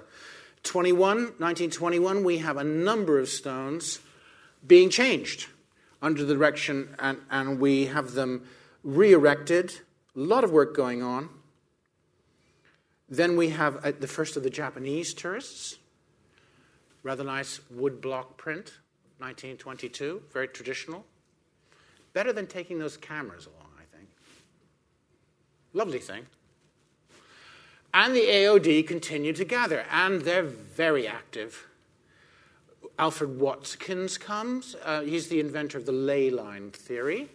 21, 0.62 1.16
1921, 1.38 2.24
we 2.24 2.38
have 2.38 2.56
a 2.56 2.64
number 2.64 3.20
of 3.20 3.28
stones 3.28 4.00
being 4.66 4.90
changed 4.90 5.48
under 6.02 6.24
the 6.24 6.34
direction, 6.34 6.94
and, 6.98 7.18
and 7.30 7.60
we 7.60 7.86
have 7.86 8.12
them 8.12 8.46
re 8.82 9.12
erected. 9.12 9.80
A 10.16 10.20
lot 10.20 10.42
of 10.42 10.50
work 10.50 10.74
going 10.74 11.02
on. 11.02 11.28
Then 13.08 13.36
we 13.36 13.50
have 13.50 13.84
uh, 13.84 13.92
the 13.98 14.08
first 14.08 14.36
of 14.36 14.42
the 14.42 14.50
Japanese 14.50 15.14
tourists. 15.14 15.76
Rather 17.02 17.22
nice 17.22 17.60
wood 17.70 18.00
block 18.00 18.36
print, 18.36 18.72
1922, 19.18 20.22
very 20.32 20.48
traditional. 20.48 21.04
Better 22.12 22.32
than 22.32 22.46
taking 22.46 22.78
those 22.78 22.96
cameras 22.96 23.46
along, 23.46 23.70
I 23.78 23.96
think. 23.96 24.08
Lovely 25.72 26.00
thing. 26.00 26.26
And 27.94 28.14
the 28.14 28.22
AOD 28.22 28.86
continue 28.86 29.32
to 29.32 29.44
gather, 29.44 29.86
and 29.90 30.22
they're 30.22 30.42
very 30.42 31.06
active. 31.06 31.66
Alfred 32.98 33.38
Watkins 33.38 34.18
comes. 34.18 34.74
Uh, 34.84 35.02
he's 35.02 35.28
the 35.28 35.40
inventor 35.40 35.78
of 35.78 35.86
the 35.86 35.92
ley 35.92 36.30
line 36.30 36.70
theory. 36.72 37.28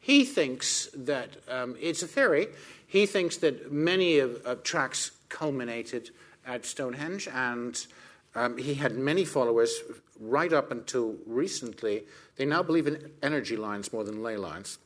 He 0.00 0.24
thinks 0.24 0.88
that 0.94 1.36
um, 1.48 1.76
it's 1.80 2.02
a 2.02 2.08
theory. 2.08 2.48
He 2.86 3.06
thinks 3.06 3.36
that 3.38 3.72
many 3.72 4.18
of, 4.18 4.36
of 4.44 4.62
tracks 4.62 5.12
culminated 5.28 6.10
at 6.46 6.64
Stonehenge, 6.64 7.28
and 7.28 7.86
um, 8.34 8.56
he 8.56 8.74
had 8.74 8.96
many 8.96 9.24
followers 9.24 9.80
right 10.18 10.52
up 10.52 10.70
until 10.70 11.16
recently. 11.26 12.04
They 12.36 12.46
now 12.46 12.62
believe 12.62 12.86
in 12.86 13.10
energy 13.22 13.56
lines 13.56 13.92
more 13.92 14.04
than 14.04 14.22
ley 14.22 14.36
lines. 14.36 14.78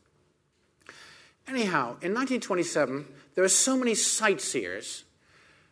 Anyhow, 1.46 1.96
in 2.01 2.14
1927, 2.14 3.07
there 3.35 3.44
are 3.44 3.48
so 3.48 3.77
many 3.77 3.94
sightseers 3.94 5.05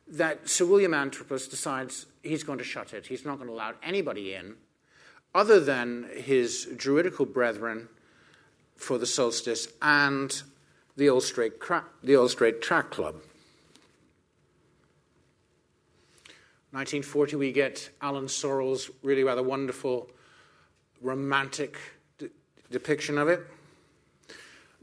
that 0.09 0.48
Sir 0.48 0.66
William 0.66 0.92
Antrobus 0.92 1.48
decides 1.48 2.07
he's 2.22 2.42
going 2.42 2.59
to 2.59 2.64
shut 2.64 2.92
it. 2.92 3.07
He's 3.07 3.24
not 3.24 3.37
going 3.37 3.48
to 3.48 3.55
allow 3.55 3.74
anybody 3.83 4.35
in 4.35 4.57
other 5.35 5.61
than 5.61 6.09
his 6.16 6.69
druidical 6.77 7.25
brethren 7.25 7.88
for 8.81 8.98
the 8.98 9.06
solstice 9.06 9.68
and 9.83 10.42
the 10.96 11.20
Straight, 11.20 11.60
Cra- 11.60 11.85
the 12.02 12.28
Straight 12.28 12.62
Track 12.62 12.90
Club. 12.90 13.14
1940, 16.72 17.37
we 17.37 17.52
get 17.52 17.90
Alan 18.00 18.26
Sorrell's 18.26 18.90
really 19.02 19.22
rather 19.22 19.42
wonderful 19.42 20.10
romantic 21.00 21.76
depiction 22.70 23.18
of 23.18 23.28
it. 23.28 23.46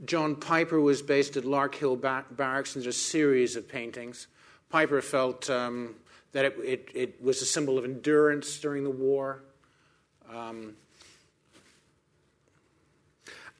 John 0.05 0.35
Piper 0.35 0.79
was 0.79 1.01
based 1.01 1.37
at 1.37 1.43
Larkhill 1.43 1.99
Barracks, 1.99 2.75
and 2.75 2.83
there's 2.83 2.95
a 2.95 2.99
series 2.99 3.55
of 3.55 3.67
paintings. 3.67 4.27
Piper 4.69 5.01
felt 5.01 5.49
um, 5.49 5.95
that 6.33 6.45
it, 6.45 6.55
it, 6.63 6.89
it, 6.93 7.23
was 7.23 7.41
a 7.41 7.45
symbol 7.45 7.77
of 7.77 7.85
endurance 7.85 8.59
during 8.59 8.83
the 8.83 8.91
war. 8.91 9.43
Um, 10.31 10.75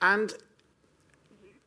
and 0.02 0.34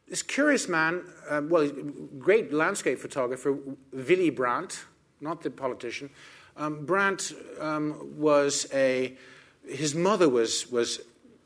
this 0.09 0.23
curious 0.23 0.69
man, 0.69 1.05
uh, 1.29 1.41
well, 1.45 1.71
great 2.19 2.53
landscape 2.53 2.99
photographer, 2.99 3.57
Willy 3.93 4.31
Brandt, 4.31 4.85
not 5.21 5.43
the 5.43 5.51
politician. 5.51 6.11
Um, 6.57 6.85
Brandt 6.85 7.33
um, 7.61 8.17
was 8.17 8.67
a 8.75 9.17
his 9.69 9.95
mother 9.95 10.29
was, 10.29 10.71
was 10.71 11.01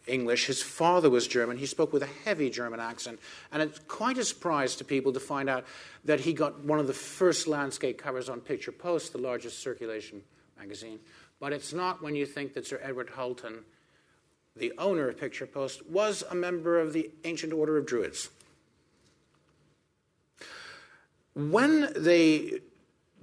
English, 0.07 0.47
his 0.47 0.63
father 0.63 1.09
was 1.09 1.27
German. 1.27 1.57
He 1.57 1.67
spoke 1.67 1.93
with 1.93 2.03
a 2.03 2.09
heavy 2.25 2.51
German 2.51 2.81
accent. 2.81 3.19
And 3.53 3.63
it's 3.63 3.79
quite 3.81 4.19
a 4.19 4.25
surprise 4.25 4.77
to 4.77 4.85
people 4.85 5.13
to 5.13 5.21
find 5.21 5.49
out 5.49 5.65
that 6.05 6.21
he 6.21 6.33
got 6.33 6.63
one 6.65 6.79
of 6.79 6.87
the 6.87 6.93
first 6.93 7.47
landscape 7.47 7.99
covers 7.99 8.29
on 8.29 8.41
Picture 8.41 8.73
Post, 8.73 9.13
the 9.13 9.19
largest 9.19 9.61
circulation 9.61 10.23
magazine. 10.59 11.01
But 11.41 11.53
it's 11.53 11.73
not 11.73 12.03
when 12.03 12.15
you 12.15 12.27
think 12.27 12.55
that 12.55 12.67
Sir 12.67 12.81
Edward 12.83 13.11
Hulton, 13.11 13.65
the 14.57 14.73
owner 14.79 15.09
of 15.09 15.19
Picture 15.19 15.47
Post, 15.47 15.87
was 15.87 16.23
a 16.31 16.35
member 16.35 16.79
of 16.79 16.93
the 16.93 17.11
Ancient 17.25 17.53
Order 17.53 17.77
of 17.77 17.87
Druids. 17.87 18.31
When 21.35 21.93
the 21.97 22.63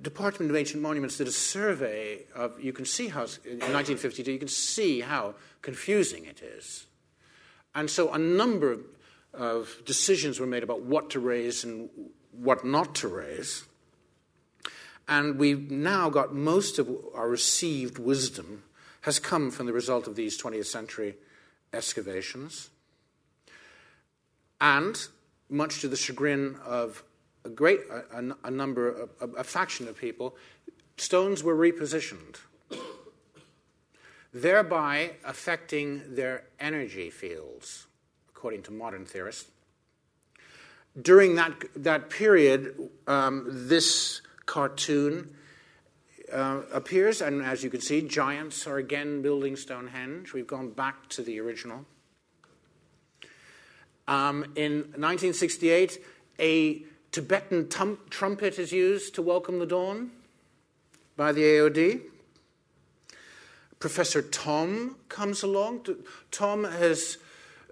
Department 0.02 0.50
of 0.50 0.58
Ancient 0.58 0.82
Monuments 0.82 1.18
did 1.18 1.28
a 1.28 1.32
survey 1.32 2.26
of, 2.36 2.62
you 2.62 2.74
can 2.74 2.86
see 2.86 3.08
how, 3.08 3.22
in 3.46 3.60
1952, 3.60 4.32
you 4.32 4.40
can 4.40 4.48
see 4.48 5.02
how 5.02 5.36
confusing 5.62 6.26
it 6.26 6.42
is. 6.42 6.88
And 7.74 7.90
so 7.90 8.12
a 8.12 8.18
number 8.18 8.80
of 9.34 9.82
decisions 9.86 10.40
were 10.40 10.48
made 10.48 10.64
about 10.64 10.82
what 10.82 11.10
to 11.12 11.20
raise 11.20 11.64
and 11.64 11.90
what 12.32 12.66
not 12.66 12.96
to 12.96 13.08
raise. 13.08 13.64
And 15.08 15.38
we've 15.38 15.72
now 15.72 16.10
got 16.10 16.34
most 16.34 16.80
of 16.80 16.90
our 17.14 17.30
received 17.30 17.98
wisdom 17.98 18.64
has 19.02 19.20
come 19.20 19.52
from 19.52 19.66
the 19.66 19.74
result 19.74 20.08
of 20.08 20.16
these 20.16 20.42
20th 20.42 20.66
century 20.66 21.16
excavations. 21.74 22.70
And, 24.60 25.08
much 25.50 25.82
to 25.82 25.88
the 25.88 25.98
chagrin 25.98 26.58
of 26.66 27.04
a 27.44 27.50
great 27.50 27.80
a, 27.90 28.36
a 28.44 28.52
number, 28.52 29.10
a, 29.20 29.28
a 29.28 29.44
faction 29.44 29.88
of 29.88 29.98
people, 29.98 30.36
stones 30.98 31.44
were 31.44 31.56
repositioned, 31.56 32.38
thereby 34.34 35.14
affecting 35.26 36.16
their 36.16 36.44
energy 36.60 37.10
fields, 37.10 37.88
according 38.30 38.62
to 38.64 38.72
modern 38.72 39.06
theorists. 39.06 39.50
During 41.02 41.36
that, 41.36 41.54
that 41.76 42.10
period, 42.10 42.90
um, 43.08 43.46
this 43.48 44.22
cartoon 44.46 45.36
uh, 46.32 46.62
appears, 46.72 47.22
and 47.22 47.42
as 47.42 47.64
you 47.64 47.70
can 47.70 47.82
see, 47.82 48.02
giants 48.02 48.68
are 48.68 48.78
again 48.78 49.22
building 49.22 49.56
Stonehenge. 49.56 50.34
We've 50.34 50.48
gone 50.48 50.72
back 50.72 51.08
to 51.10 51.22
the 51.22 51.40
original. 51.40 51.86
Um, 54.08 54.46
in 54.56 54.80
1968, 54.98 56.04
a 56.40 56.84
Tibetan 57.12 57.70
tum- 57.70 58.00
trumpet 58.10 58.58
is 58.58 58.72
used 58.72 59.16
to 59.16 59.22
welcome 59.22 59.60
the 59.60 59.66
dawn 59.66 60.12
by 61.18 61.32
the 61.32 61.42
AOD. 61.42 62.02
Professor 63.80 64.22
Thom 64.22 64.96
comes 65.10 65.44
along. 65.44 65.86
Thom 66.32 66.64
has 66.64 67.18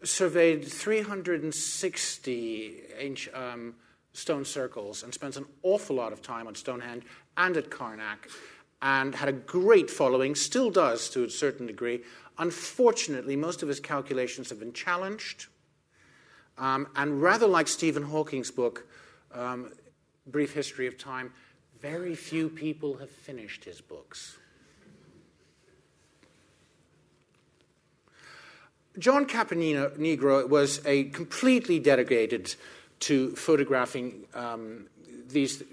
surveyed 0.03 0.66
360 0.66 2.82
inch, 2.99 3.30
um, 3.34 3.76
stone 4.14 4.45
circles 4.45 5.03
and 5.03 5.14
spends 5.14 5.38
an 5.38 5.45
awful 5.64 5.95
lot 5.95 6.14
of 6.14 6.22
time 6.22 6.47
on 6.47 6.55
Stonehenge 6.55 7.03
and 7.38 7.55
at 7.57 7.70
Karnak 7.70 8.30
and 8.82 9.16
had 9.16 9.30
a 9.30 9.34
great 9.34 9.89
following, 9.89 10.36
still 10.36 10.72
does 10.72 11.10
to 11.10 11.24
a 11.24 11.30
certain 11.30 11.68
degree. 11.68 12.01
Unfortunately, 12.38 13.36
most 13.36 13.62
of 13.62 13.68
his 13.68 13.80
calculations 13.80 14.49
have 14.49 14.60
been 14.60 14.74
challenged. 14.74 15.47
Um, 16.57 16.88
and 16.95 17.22
rather 17.22 17.47
like 17.47 17.68
Stephen 17.68 18.03
Hawking's 18.03 18.51
book, 18.51 18.88
um, 19.34 19.74
brief 20.28 20.53
history 20.53 20.88
of 20.88 20.97
time, 20.97 21.34
very 21.82 22.16
few 22.16 22.49
people 22.49 22.97
have 22.97 23.10
finished 23.10 23.64
his 23.64 23.82
books. 23.82 24.38
John 28.97 29.26
Caponigro 29.26 30.49
was 30.49 30.82
a 30.86 31.05
completely 31.05 31.80
dedicated 31.80 32.55
to 33.02 33.36
photographing 33.36 34.26
um, 34.34 34.88
these 35.28 35.64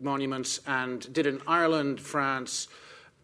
monuments 0.00 0.60
and 0.66 1.12
did 1.12 1.26
in 1.26 1.40
Ireland, 1.46 2.00
France, 2.00 2.68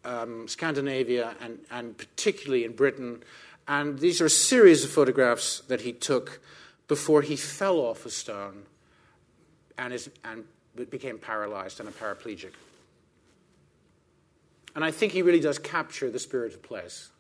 um, 0.05 0.49
Scandinavia, 0.49 1.35
and, 1.41 1.59
and 1.71 1.97
particularly 1.97 2.65
in 2.65 2.73
Britain. 2.73 3.23
And 3.67 3.99
these 3.99 4.21
are 4.21 4.27
a 4.27 4.31
series 4.31 4.85
of 4.85 4.91
photographs 4.91 5.61
that 5.69 5.83
he 5.83 5.93
took 5.93 6.41
before 6.89 7.23
he 7.23 7.37
fell 7.37 7.79
off 7.79 8.05
a 8.05 8.11
stone 8.11 8.65
and, 9.79 9.93
is, 9.93 10.11
and 10.25 10.45
became 10.91 11.19
paralyzed 11.19 11.81
and 11.81 11.89
a 11.89 11.93
paraplegic. 11.93 12.53
And 14.75 14.85
I 14.85 14.91
think 14.91 15.13
he 15.13 15.23
really 15.23 15.41
does 15.41 15.59
capture 15.59 16.11
the 16.11 16.19
spirit 16.19 16.53
of 16.53 16.63
place. 16.63 17.11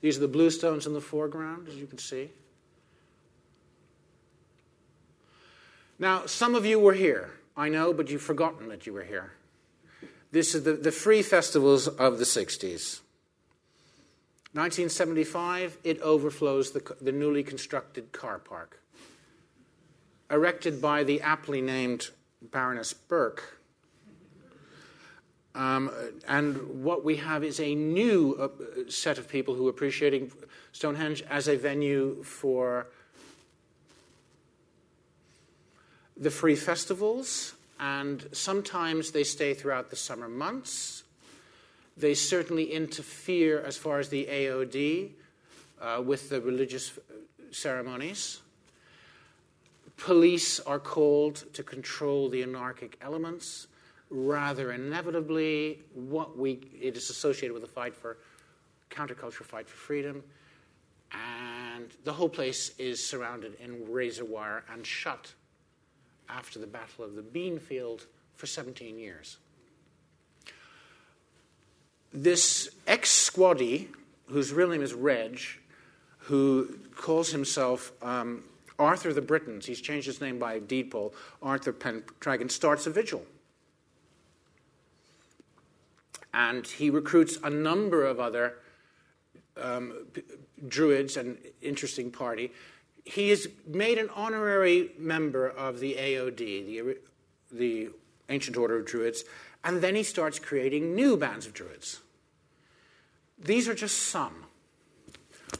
These 0.00 0.18
are 0.18 0.20
the 0.20 0.28
blue 0.28 0.50
stones 0.50 0.86
in 0.86 0.92
the 0.92 1.00
foreground, 1.00 1.68
as 1.68 1.76
you 1.76 1.86
can 1.86 1.98
see. 1.98 2.30
Now, 5.98 6.26
some 6.26 6.54
of 6.54 6.66
you 6.66 6.78
were 6.78 6.94
here, 6.94 7.30
I 7.56 7.68
know, 7.68 7.92
but 7.92 8.10
you've 8.10 8.22
forgotten 8.22 8.68
that 8.68 8.86
you 8.86 8.92
were 8.92 9.04
here. 9.04 9.32
This 10.32 10.54
is 10.54 10.64
the, 10.64 10.72
the 10.72 10.90
free 10.90 11.22
festivals 11.22 11.86
of 11.86 12.18
the 12.18 12.24
60s. 12.24 13.00
1975, 14.52 15.78
it 15.84 16.00
overflows 16.00 16.72
the, 16.72 16.96
the 17.00 17.12
newly 17.12 17.42
constructed 17.42 18.12
car 18.12 18.38
park 18.38 18.80
erected 20.30 20.80
by 20.80 21.04
the 21.04 21.20
aptly 21.20 21.60
named 21.60 22.10
Baroness 22.42 22.92
Birk. 22.92 23.60
Um, 25.54 25.90
and 26.26 26.82
what 26.82 27.04
we 27.04 27.16
have 27.16 27.44
is 27.44 27.60
a 27.60 27.74
new 27.74 28.34
uh, 28.34 28.90
set 28.90 29.18
of 29.18 29.28
people 29.28 29.54
who 29.54 29.68
are 29.68 29.70
appreciating 29.70 30.32
Stonehenge 30.72 31.22
as 31.30 31.46
a 31.46 31.56
venue 31.56 32.22
for 32.24 32.88
the 36.16 36.30
free 36.30 36.56
festivals, 36.56 37.54
and 37.80 38.28
sometimes 38.32 39.10
they 39.10 39.24
stay 39.24 39.54
throughout 39.54 39.90
the 39.90 39.96
summer 39.96 40.28
months. 40.28 41.02
They 41.96 42.14
certainly 42.14 42.72
interfere 42.72 43.60
as 43.60 43.76
far 43.76 43.98
as 43.98 44.08
the 44.08 44.26
AOD 44.26 45.10
uh, 45.80 46.02
with 46.04 46.28
the 46.30 46.40
religious 46.40 46.98
ceremonies. 47.50 48.40
Police 49.96 50.60
are 50.60 50.80
called 50.80 51.44
to 51.54 51.62
control 51.62 52.28
the 52.28 52.42
anarchic 52.42 52.96
elements. 53.00 53.68
Rather 54.10 54.72
inevitably, 54.72 55.80
what 55.94 56.36
we, 56.36 56.60
it 56.80 56.96
is 56.96 57.10
associated 57.10 57.52
with 57.52 57.62
the 57.62 57.68
fight 57.68 57.94
for 57.94 58.18
counterculture, 58.90 59.44
fight 59.44 59.68
for 59.68 59.76
freedom. 59.76 60.22
And 61.12 61.90
the 62.04 62.12
whole 62.12 62.28
place 62.28 62.72
is 62.78 63.04
surrounded 63.04 63.54
in 63.60 63.90
razor 63.90 64.24
wire 64.24 64.64
and 64.72 64.86
shut 64.86 65.32
after 66.28 66.58
the 66.58 66.66
Battle 66.66 67.04
of 67.04 67.14
the 67.14 67.22
Beanfield 67.22 68.06
for 68.34 68.46
17 68.46 68.98
years. 68.98 69.38
This 72.12 72.70
ex 72.86 73.10
squaddy, 73.10 73.88
whose 74.26 74.52
real 74.52 74.68
name 74.68 74.82
is 74.82 74.94
Reg, 74.94 75.40
who 76.18 76.78
calls 76.96 77.30
himself 77.30 77.92
um, 78.02 78.44
Arthur 78.78 79.12
the 79.12 79.22
Britons, 79.22 79.66
he's 79.66 79.80
changed 79.80 80.06
his 80.06 80.20
name 80.20 80.38
by 80.38 80.58
deed 80.58 80.90
poll, 80.90 81.14
Arthur 81.42 81.72
Pendragon, 81.72 82.48
starts 82.48 82.86
a 82.86 82.90
vigil. 82.90 83.24
And 86.32 86.66
he 86.66 86.90
recruits 86.90 87.38
a 87.42 87.50
number 87.50 88.04
of 88.04 88.18
other 88.18 88.54
um, 89.60 90.06
druids, 90.66 91.16
an 91.16 91.38
interesting 91.62 92.10
party. 92.10 92.52
He 93.04 93.30
is 93.30 93.48
made 93.66 93.98
an 93.98 94.08
honorary 94.14 94.92
member 94.98 95.48
of 95.48 95.78
the 95.78 95.94
AOD, 95.94 96.36
the, 96.36 96.96
the 97.52 97.90
Ancient 98.28 98.56
Order 98.56 98.78
of 98.78 98.86
Druids, 98.86 99.24
and 99.62 99.80
then 99.80 99.94
he 99.94 100.02
starts 100.02 100.38
creating 100.38 100.94
new 100.94 101.16
bands 101.16 101.46
of 101.46 101.54
druids. 101.54 102.00
These 103.38 103.68
are 103.68 103.74
just 103.74 103.98
some. 103.98 104.44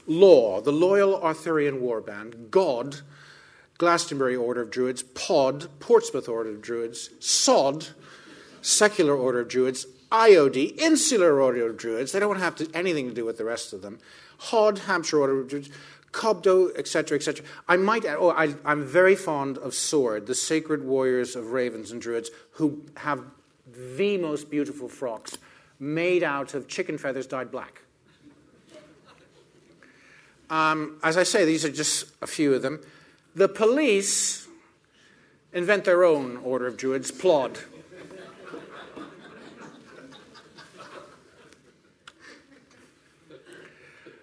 Law, 0.07 0.61
the 0.61 0.71
Loyal 0.71 1.21
Arthurian 1.21 1.81
Warband, 1.81 2.49
God, 2.49 3.01
Glastonbury 3.77 4.35
Order 4.35 4.63
of 4.63 4.71
Druids, 4.71 5.03
Pod, 5.03 5.67
Portsmouth 5.79 6.29
Order 6.29 6.51
of 6.51 6.61
Druids, 6.61 7.09
Sod, 7.19 7.87
Secular 8.61 9.15
Order 9.15 9.41
of 9.41 9.47
Druids, 9.47 9.85
IOD, 10.11 10.77
Insular 10.77 11.41
Order 11.41 11.69
of 11.69 11.77
Druids, 11.77 12.11
they 12.11 12.19
don't 12.19 12.39
have 12.39 12.55
to, 12.57 12.69
anything 12.73 13.07
to 13.09 13.13
do 13.13 13.25
with 13.25 13.37
the 13.37 13.45
rest 13.45 13.73
of 13.73 13.81
them, 13.81 13.99
Hod, 14.37 14.79
Hampshire 14.79 15.19
Order 15.19 15.41
of 15.41 15.47
Druids, 15.47 15.69
Cobdo, 16.15 16.69
etc., 16.77 17.17
etc. 17.17 17.45
I 17.67 17.75
might 17.75 18.05
add, 18.05 18.15
oh, 18.17 18.29
I, 18.29 18.55
I'm 18.63 18.85
very 18.85 19.17
fond 19.17 19.57
of 19.57 19.73
Sword, 19.73 20.27
the 20.27 20.33
sacred 20.33 20.81
warriors 20.81 21.35
of 21.35 21.51
ravens 21.51 21.91
and 21.91 22.01
druids, 22.01 22.31
who 22.51 22.83
have 22.95 23.21
the 23.97 24.17
most 24.17 24.49
beautiful 24.49 24.87
frocks 24.87 25.37
made 25.77 26.23
out 26.23 26.53
of 26.53 26.69
chicken 26.69 26.97
feathers 26.97 27.27
dyed 27.27 27.51
black. 27.51 27.81
Um, 30.49 30.99
as 31.03 31.17
I 31.17 31.23
say, 31.23 31.43
these 31.43 31.65
are 31.65 31.71
just 31.71 32.05
a 32.21 32.27
few 32.27 32.53
of 32.53 32.61
them. 32.61 32.79
The 33.35 33.49
police 33.49 34.47
invent 35.51 35.83
their 35.83 36.05
own 36.05 36.37
order 36.37 36.65
of 36.65 36.77
Druids, 36.77 37.11
Plod. 37.11 37.59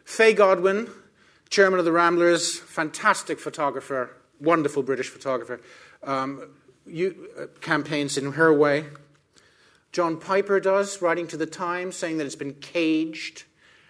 Fay 0.06 0.32
Godwin, 0.32 0.88
chairman 1.52 1.78
of 1.78 1.84
the 1.84 1.92
Ramblers, 1.92 2.58
fantastic 2.58 3.38
photographer, 3.38 4.16
wonderful 4.40 4.82
British 4.82 5.10
photographer, 5.10 5.60
um, 6.02 6.48
you, 6.86 7.28
uh, 7.38 7.46
campaigns 7.60 8.16
in 8.16 8.32
her 8.32 8.54
way. 8.54 8.86
John 9.92 10.16
Piper 10.16 10.60
does, 10.60 11.02
writing 11.02 11.26
to 11.28 11.36
the 11.36 11.44
Times, 11.44 11.94
saying 11.94 12.16
that 12.16 12.24
it's 12.24 12.34
been 12.34 12.54
caged 12.54 13.44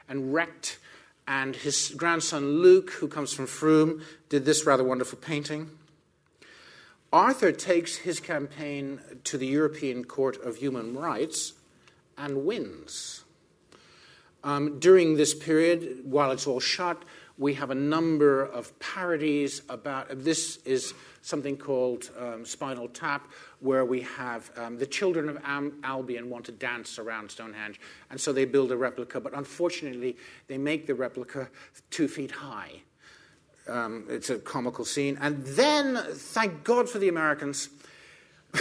and 0.08 0.34
wrecked. 0.34 0.80
And 1.28 1.54
his 1.54 1.94
grandson 1.96 2.58
Luke, 2.62 2.90
who 2.90 3.06
comes 3.06 3.32
from 3.32 3.46
Frome, 3.46 4.02
did 4.28 4.44
this 4.44 4.66
rather 4.66 4.82
wonderful 4.82 5.20
painting. 5.20 5.70
Arthur 7.12 7.52
takes 7.52 7.98
his 7.98 8.18
campaign 8.18 9.00
to 9.22 9.38
the 9.38 9.46
European 9.46 10.04
Court 10.04 10.36
of 10.42 10.56
Human 10.56 10.96
Rights 10.96 11.52
and 12.18 12.44
wins. 12.44 13.22
Um, 14.42 14.80
during 14.80 15.14
this 15.14 15.32
period, 15.32 16.00
while 16.02 16.32
it's 16.32 16.48
all 16.48 16.58
shut, 16.58 17.00
we 17.38 17.54
have 17.54 17.70
a 17.70 17.74
number 17.74 18.44
of 18.44 18.78
parodies 18.78 19.62
about 19.68 20.06
this 20.10 20.58
is 20.64 20.94
something 21.22 21.56
called 21.56 22.10
um, 22.18 22.44
Spinal 22.44 22.88
Tap, 22.88 23.30
where 23.60 23.84
we 23.84 24.02
have 24.02 24.50
um, 24.56 24.78
the 24.78 24.86
children 24.86 25.28
of 25.28 25.38
Am- 25.44 25.78
Albion 25.82 26.28
want 26.28 26.44
to 26.46 26.52
dance 26.52 26.98
around 26.98 27.30
Stonehenge, 27.30 27.80
and 28.10 28.20
so 28.20 28.32
they 28.32 28.44
build 28.44 28.70
a 28.72 28.76
replica, 28.76 29.20
but 29.20 29.34
unfortunately, 29.34 30.16
they 30.48 30.58
make 30.58 30.86
the 30.86 30.94
replica 30.94 31.48
two 31.90 32.08
feet 32.08 32.30
high. 32.30 32.82
Um, 33.68 34.06
it's 34.08 34.28
a 34.28 34.38
comical 34.38 34.84
scene. 34.84 35.16
And 35.20 35.44
then, 35.46 35.96
thank 36.14 36.64
God 36.64 36.88
for 36.88 36.98
the 36.98 37.08
Americans, 37.08 37.68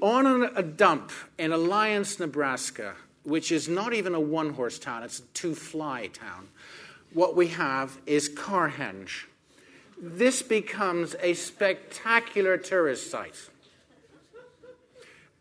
on 0.00 0.50
a 0.56 0.62
dump 0.62 1.12
in 1.38 1.52
Alliance, 1.52 2.18
Nebraska, 2.18 2.94
which 3.26 3.50
is 3.50 3.68
not 3.68 3.92
even 3.92 4.14
a 4.14 4.20
one 4.20 4.54
horse 4.54 4.78
town, 4.78 5.02
it's 5.02 5.18
a 5.18 5.22
two 5.34 5.54
fly 5.54 6.06
town, 6.06 6.48
what 7.12 7.34
we 7.34 7.48
have 7.48 7.98
is 8.06 8.28
Carhenge. 8.28 9.24
This 10.00 10.42
becomes 10.42 11.16
a 11.20 11.34
spectacular 11.34 12.56
tourist 12.56 13.10
site. 13.10 13.48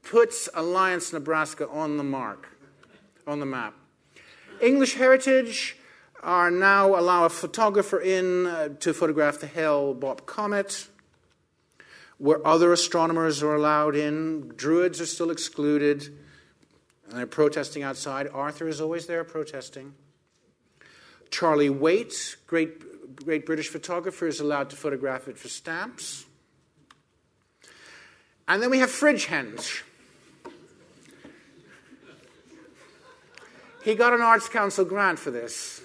Puts 0.01 0.49
Alliance, 0.53 1.13
Nebraska 1.13 1.67
on 1.69 1.97
the 1.97 2.03
mark, 2.03 2.57
on 3.27 3.39
the 3.39 3.45
map. 3.45 3.73
English 4.61 4.95
Heritage 4.95 5.77
are 6.23 6.49
now 6.49 6.97
allow 6.97 7.25
a 7.25 7.29
photographer 7.29 7.99
in 7.99 8.47
uh, 8.47 8.69
to 8.79 8.93
photograph 8.93 9.39
the 9.39 9.47
Hale 9.47 9.93
Bopp 9.93 10.25
comet, 10.25 10.87
where 12.17 12.45
other 12.47 12.71
astronomers 12.71 13.43
are 13.43 13.53
allowed 13.53 13.95
in. 13.95 14.53
Druids 14.55 14.99
are 15.01 15.05
still 15.05 15.29
excluded, 15.29 16.17
and 17.15 17.21
they're 17.21 17.27
protesting 17.27 17.81
outside. 17.81 18.27
Arthur 18.33 18.67
is 18.67 18.81
always 18.81 19.07
there 19.07 19.23
protesting. 19.23 19.93
Charlie 21.29 21.69
Waite, 21.69 22.35
great, 22.45 23.15
great 23.15 23.45
British 23.45 23.69
photographer, 23.69 24.27
is 24.27 24.41
allowed 24.41 24.69
to 24.71 24.75
photograph 24.75 25.29
it 25.29 25.37
for 25.37 25.47
stamps. 25.47 26.25
And 28.49 28.61
then 28.61 28.69
we 28.69 28.79
have 28.79 28.89
Fridgehenge. 28.89 29.83
He 33.85 33.95
got 33.95 34.11
an 34.11 34.19
Arts 34.19 34.49
Council 34.49 34.83
grant 34.83 35.17
for 35.17 35.31
this. 35.31 35.81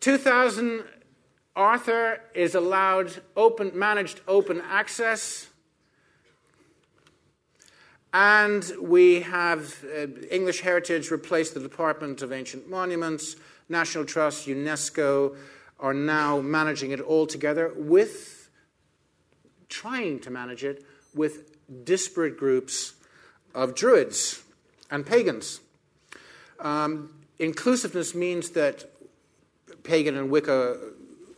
2000, 0.00 0.82
Arthur 1.54 2.22
is 2.34 2.56
allowed 2.56 3.22
open, 3.36 3.70
managed 3.72 4.20
open 4.26 4.60
access. 4.68 5.47
And 8.12 8.70
we 8.80 9.20
have 9.20 9.84
uh, 9.84 10.06
English 10.30 10.60
Heritage 10.62 11.10
replaced 11.10 11.54
the 11.54 11.60
Department 11.60 12.22
of 12.22 12.32
Ancient 12.32 12.68
Monuments, 12.68 13.36
National 13.68 14.04
Trust, 14.04 14.46
UNESCO 14.46 15.36
are 15.78 15.94
now 15.94 16.40
managing 16.40 16.90
it 16.90 17.00
all 17.00 17.26
together 17.26 17.72
with, 17.76 18.50
trying 19.68 20.18
to 20.20 20.30
manage 20.30 20.64
it 20.64 20.84
with 21.14 21.56
disparate 21.84 22.36
groups 22.36 22.94
of 23.54 23.74
Druids 23.74 24.42
and 24.90 25.06
pagans. 25.06 25.60
Um, 26.58 27.10
inclusiveness 27.38 28.14
means 28.14 28.50
that 28.50 28.90
pagan 29.84 30.16
and 30.16 30.30
Wicca 30.30 30.78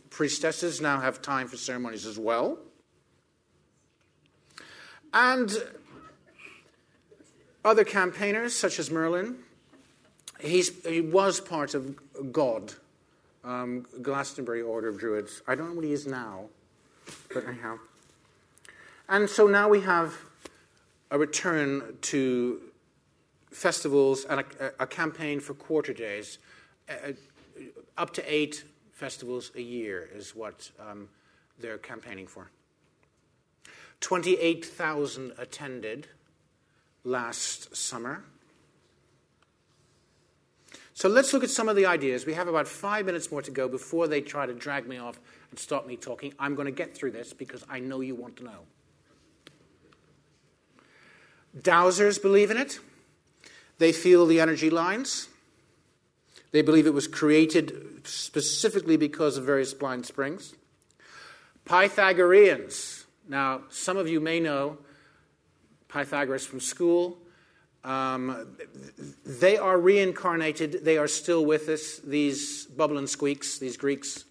priestesses 0.09 0.81
now 0.81 0.99
have 0.99 1.21
time 1.21 1.47
for 1.47 1.57
ceremonies 1.57 2.05
as 2.05 2.17
well. 2.17 2.57
And 5.13 5.51
other 7.63 7.83
campaigners, 7.83 8.55
such 8.55 8.79
as 8.79 8.89
Merlin, 8.89 9.37
he's, 10.39 10.83
he 10.85 11.01
was 11.01 11.39
part 11.39 11.73
of 11.73 11.99
God, 12.31 12.73
um, 13.43 13.85
Glastonbury 14.01 14.61
Order 14.61 14.89
of 14.89 14.97
Druids. 14.97 15.41
I 15.47 15.55
don't 15.55 15.69
know 15.69 15.75
what 15.75 15.85
he 15.85 15.93
is 15.93 16.07
now, 16.07 16.45
but 17.33 17.47
anyhow. 17.47 17.77
And 19.07 19.29
so 19.29 19.47
now 19.47 19.69
we 19.69 19.81
have 19.81 20.15
a 21.11 21.19
return 21.19 21.97
to 22.01 22.61
festivals 23.51 24.25
and 24.25 24.39
a, 24.39 24.71
a 24.79 24.87
campaign 24.87 25.39
for 25.39 25.53
quarter 25.53 25.93
days. 25.93 26.37
Uh, 26.89 27.11
up 27.97 28.13
to 28.13 28.33
eight 28.33 28.63
festivals 28.93 29.51
a 29.55 29.61
year 29.61 30.09
is 30.15 30.35
what 30.35 30.71
um, 30.79 31.09
they're 31.59 31.77
campaigning 31.77 32.27
for. 32.27 32.49
28,000 33.99 35.33
attended 35.37 36.07
last 37.03 37.75
summer. 37.75 38.23
So 40.93 41.09
let's 41.09 41.33
look 41.33 41.43
at 41.43 41.49
some 41.49 41.67
of 41.67 41.75
the 41.75 41.87
ideas. 41.87 42.25
We 42.25 42.33
have 42.33 42.47
about 42.47 42.67
five 42.67 43.05
minutes 43.05 43.31
more 43.31 43.41
to 43.41 43.51
go 43.51 43.67
before 43.67 44.07
they 44.07 44.21
try 44.21 44.45
to 44.45 44.53
drag 44.53 44.87
me 44.87 44.97
off 44.97 45.19
and 45.49 45.57
stop 45.57 45.87
me 45.87 45.97
talking. 45.97 46.33
I'm 46.37 46.53
going 46.53 46.67
to 46.67 46.71
get 46.71 46.95
through 46.95 47.11
this 47.11 47.33
because 47.33 47.65
I 47.67 47.79
know 47.79 48.01
you 48.01 48.13
want 48.13 48.37
to 48.37 48.43
know. 48.43 48.59
Dowsers 51.57 52.21
believe 52.21 52.51
in 52.51 52.57
it. 52.57 52.79
They 53.79 53.91
feel 53.91 54.27
the 54.27 54.39
energy 54.39 54.69
lines. 54.69 55.27
They 56.51 56.61
believe 56.61 56.85
it 56.85 56.93
was 56.93 57.07
created 57.07 58.05
specifically 58.07 58.95
because 58.95 59.37
of 59.37 59.43
various 59.43 59.73
blind 59.73 60.05
springs. 60.05 60.53
Pythagoreans. 61.65 63.05
Now, 63.27 63.61
some 63.69 63.97
of 63.97 64.07
you 64.07 64.19
may 64.19 64.39
know 64.39 64.77
Pythagoras 65.91 66.45
from 66.45 66.59
school. 66.59 67.17
Um, 67.83 68.55
they 69.25 69.57
are 69.57 69.79
reincarnated. 69.79 70.85
They 70.85 70.97
are 70.97 71.07
still 71.07 71.45
with 71.45 71.67
us, 71.69 71.97
these 71.97 72.65
bubble 72.65 72.97
and 72.97 73.09
squeaks, 73.09 73.57
these 73.57 73.77
Greeks, 73.77 74.25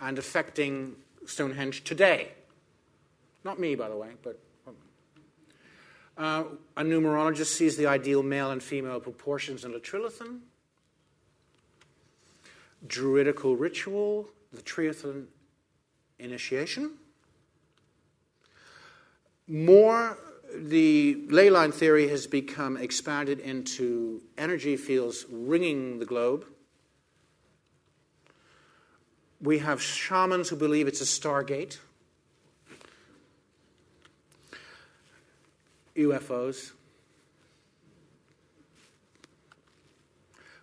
and 0.00 0.18
affecting 0.18 0.96
Stonehenge 1.26 1.84
today. 1.84 2.32
Not 3.44 3.58
me, 3.58 3.74
by 3.74 3.88
the 3.88 3.96
way, 3.96 4.10
but. 4.22 4.38
Uh, 6.18 6.44
a 6.76 6.82
numerologist 6.82 7.46
sees 7.46 7.78
the 7.78 7.86
ideal 7.86 8.22
male 8.22 8.50
and 8.50 8.62
female 8.62 9.00
proportions 9.00 9.64
in 9.64 9.72
a 9.72 9.78
trilithon 9.78 10.40
druidical 12.86 13.56
ritual, 13.56 14.28
the 14.52 14.62
trilithon 14.62 15.26
initiation. 16.18 16.92
More, 19.46 20.16
the 20.54 21.24
ley 21.28 21.50
line 21.50 21.72
theory 21.72 22.08
has 22.08 22.26
become 22.26 22.76
expanded 22.76 23.40
into 23.40 24.22
energy 24.38 24.76
fields 24.76 25.26
ringing 25.30 25.98
the 25.98 26.06
globe. 26.06 26.44
We 29.40 29.58
have 29.58 29.80
shamans 29.80 30.48
who 30.48 30.56
believe 30.56 30.86
it's 30.86 31.00
a 31.00 31.04
stargate. 31.04 31.78
UFOs. 35.96 36.72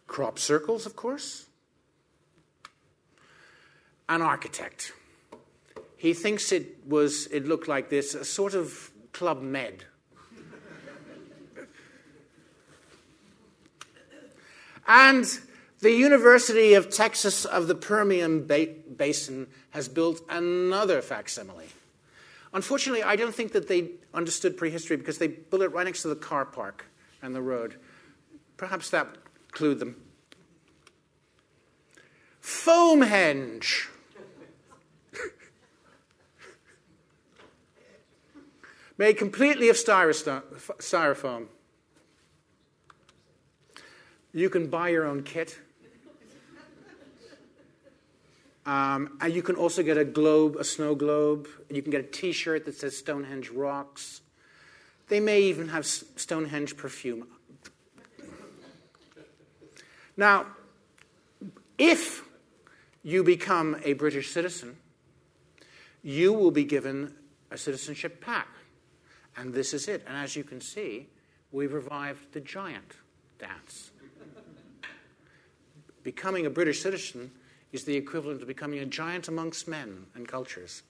Crop 0.07 0.39
circles, 0.39 0.85
of 0.85 0.95
course 0.95 1.47
an 4.09 4.21
architect. 4.21 4.93
He 5.97 6.13
thinks 6.13 6.51
it 6.51 6.77
was 6.87 7.27
it 7.27 7.45
looked 7.45 7.67
like 7.67 7.89
this, 7.89 8.15
a 8.15 8.23
sort 8.23 8.53
of 8.53 8.91
Club 9.17 9.41
Med. 9.41 9.83
and 14.87 15.25
the 15.79 15.91
University 15.91 16.75
of 16.75 16.91
Texas 16.91 17.43
of 17.43 17.67
the 17.67 17.73
Permian 17.73 18.45
ba- 18.45 18.75
Basin 18.95 19.47
has 19.71 19.89
built 19.89 20.21
another 20.29 21.01
facsimile. 21.01 21.65
Unfortunately, 22.53 23.01
I 23.01 23.15
don't 23.15 23.33
think 23.33 23.53
that 23.53 23.67
they 23.67 23.89
understood 24.13 24.55
prehistory 24.55 24.97
because 24.97 25.17
they 25.17 25.27
built 25.27 25.63
it 25.63 25.69
right 25.69 25.87
next 25.87 26.03
to 26.03 26.09
the 26.09 26.15
car 26.15 26.45
park 26.45 26.85
and 27.23 27.33
the 27.33 27.41
road. 27.41 27.77
Perhaps 28.55 28.91
that 28.91 29.07
clued 29.51 29.79
them. 29.79 29.95
Foamhenge. 32.39 33.87
Made 38.97 39.17
completely 39.17 39.69
of 39.69 39.75
styrofoam. 39.75 41.47
You 44.33 44.49
can 44.49 44.67
buy 44.67 44.89
your 44.89 45.05
own 45.05 45.23
kit. 45.23 45.59
Um, 48.65 49.17
and 49.21 49.33
you 49.33 49.41
can 49.41 49.55
also 49.55 49.81
get 49.81 49.97
a 49.97 50.03
globe, 50.03 50.57
a 50.57 50.63
snow 50.63 50.93
globe. 50.93 51.47
You 51.69 51.81
can 51.81 51.89
get 51.89 52.01
a 52.01 52.07
t 52.07 52.33
shirt 52.33 52.65
that 52.65 52.75
says 52.75 52.97
Stonehenge 52.97 53.49
Rocks. 53.49 54.21
They 55.07 55.21
may 55.21 55.41
even 55.43 55.69
have 55.69 55.85
Stonehenge 55.85 56.75
perfume. 56.75 57.27
Now, 60.17 60.47
if 61.77 62.25
you 63.03 63.23
become 63.23 63.77
a 63.83 63.93
British 63.93 64.31
citizen, 64.31 64.75
you 66.03 66.33
will 66.33 66.51
be 66.51 66.65
given 66.65 67.13
a 67.49 67.57
citizenship 67.57 68.19
pack. 68.19 68.47
And 69.37 69.53
this 69.53 69.73
is 69.73 69.87
it. 69.87 70.03
And 70.07 70.17
as 70.17 70.35
you 70.35 70.43
can 70.43 70.59
see, 70.59 71.07
we've 71.51 71.73
revived 71.73 72.33
the 72.33 72.41
giant 72.41 72.97
dance. 73.39 73.91
Becoming 76.03 76.45
a 76.45 76.49
British 76.49 76.81
citizen 76.81 77.31
is 77.71 77.83
the 77.83 77.95
equivalent 77.95 78.41
of 78.41 78.47
becoming 78.47 78.79
a 78.79 78.85
giant 78.85 79.27
amongst 79.27 79.67
men 79.67 80.05
and 80.15 80.27
cultures. 80.27 80.83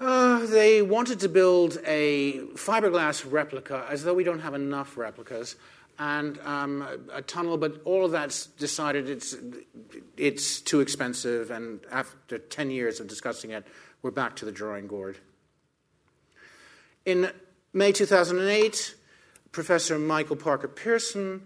Uh, 0.00 0.46
they 0.46 0.82
wanted 0.82 1.20
to 1.20 1.28
build 1.28 1.78
a 1.86 2.38
fiberglass 2.54 3.24
replica, 3.30 3.86
as 3.88 4.02
though 4.02 4.14
we 4.14 4.24
don't 4.24 4.40
have 4.40 4.54
enough 4.54 4.96
replicas, 4.96 5.54
and 5.98 6.40
um, 6.40 6.84
a 7.12 7.22
tunnel, 7.22 7.56
but 7.56 7.80
all 7.84 8.04
of 8.04 8.10
that's 8.10 8.46
decided 8.46 9.08
it's, 9.08 9.36
it's 10.16 10.60
too 10.60 10.80
expensive, 10.80 11.52
and 11.52 11.80
after 11.92 12.38
10 12.38 12.70
years 12.70 12.98
of 12.98 13.06
discussing 13.06 13.50
it, 13.50 13.64
we're 14.02 14.10
back 14.10 14.34
to 14.36 14.44
the 14.44 14.52
drawing 14.52 14.88
board. 14.88 15.16
In 17.04 17.30
May 17.72 17.92
2008, 17.92 18.96
Professor 19.52 19.98
Michael 19.98 20.36
Parker 20.36 20.66
Pearson 20.66 21.42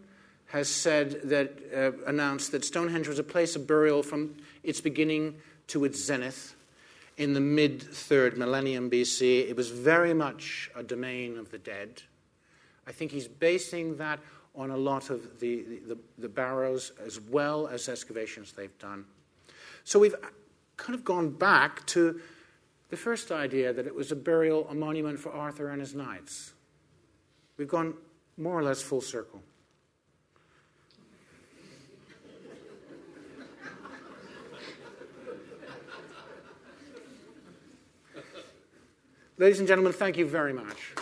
has 0.47 0.69
said 0.69 1.21
that, 1.25 1.59
uh, 1.75 1.93
announced 2.07 2.53
that 2.53 2.65
Stonehenge 2.65 3.09
was 3.09 3.19
a 3.19 3.25
place 3.25 3.57
of 3.57 3.67
burial 3.67 4.03
from 4.03 4.37
its 4.63 4.81
beginning 4.81 5.37
to 5.67 5.85
its 5.85 6.03
zenith 6.03 6.55
in 7.19 7.35
the 7.35 7.41
mid 7.41 7.83
third 7.83 8.39
millennium 8.39 8.91
BC. 8.91 9.49
It 9.49 9.57
was 9.57 9.71
very 9.71 10.15
much 10.15 10.71
a 10.75 10.83
domain 10.83 11.37
of 11.37 11.51
the 11.51 11.59
dead. 11.59 12.03
I 12.87 12.93
think 12.93 13.11
he's 13.11 13.29
basing 13.29 13.97
that 13.99 14.21
on 14.55 14.71
a 14.71 14.77
lot 14.77 15.11
of 15.11 15.41
the, 15.41 15.65
the, 15.87 15.99
the 16.17 16.29
barrows 16.29 16.93
as 17.05 17.21
well 17.21 17.67
as 17.67 17.89
excavations 17.89 18.53
they've 18.53 18.79
done. 18.79 19.05
So 19.85 19.99
we've 19.99 20.15
kind 20.77 20.95
of 20.95 21.05
gone 21.05 21.31
back 21.31 21.87
to 21.89 22.21
the 22.89 22.97
first 22.97 23.32
idea 23.32 23.72
that 23.72 23.87
it 23.87 23.95
was 23.95 24.12
a 24.12 24.16
burial, 24.16 24.68
a 24.68 24.74
monument 24.74 25.18
for 25.18 25.32
Arthur 25.32 25.70
and 25.70 25.80
his 25.80 25.95
knights. 25.95 26.53
We've 27.57 27.68
gone 27.68 27.95
more 28.37 28.59
or 28.59 28.62
less 28.62 28.82
full 28.82 29.01
circle. 29.01 29.43
Ladies 39.39 39.59
and 39.59 39.68
gentlemen, 39.68 39.93
thank 39.93 40.16
you 40.16 40.26
very 40.26 40.55
much. 40.55 40.95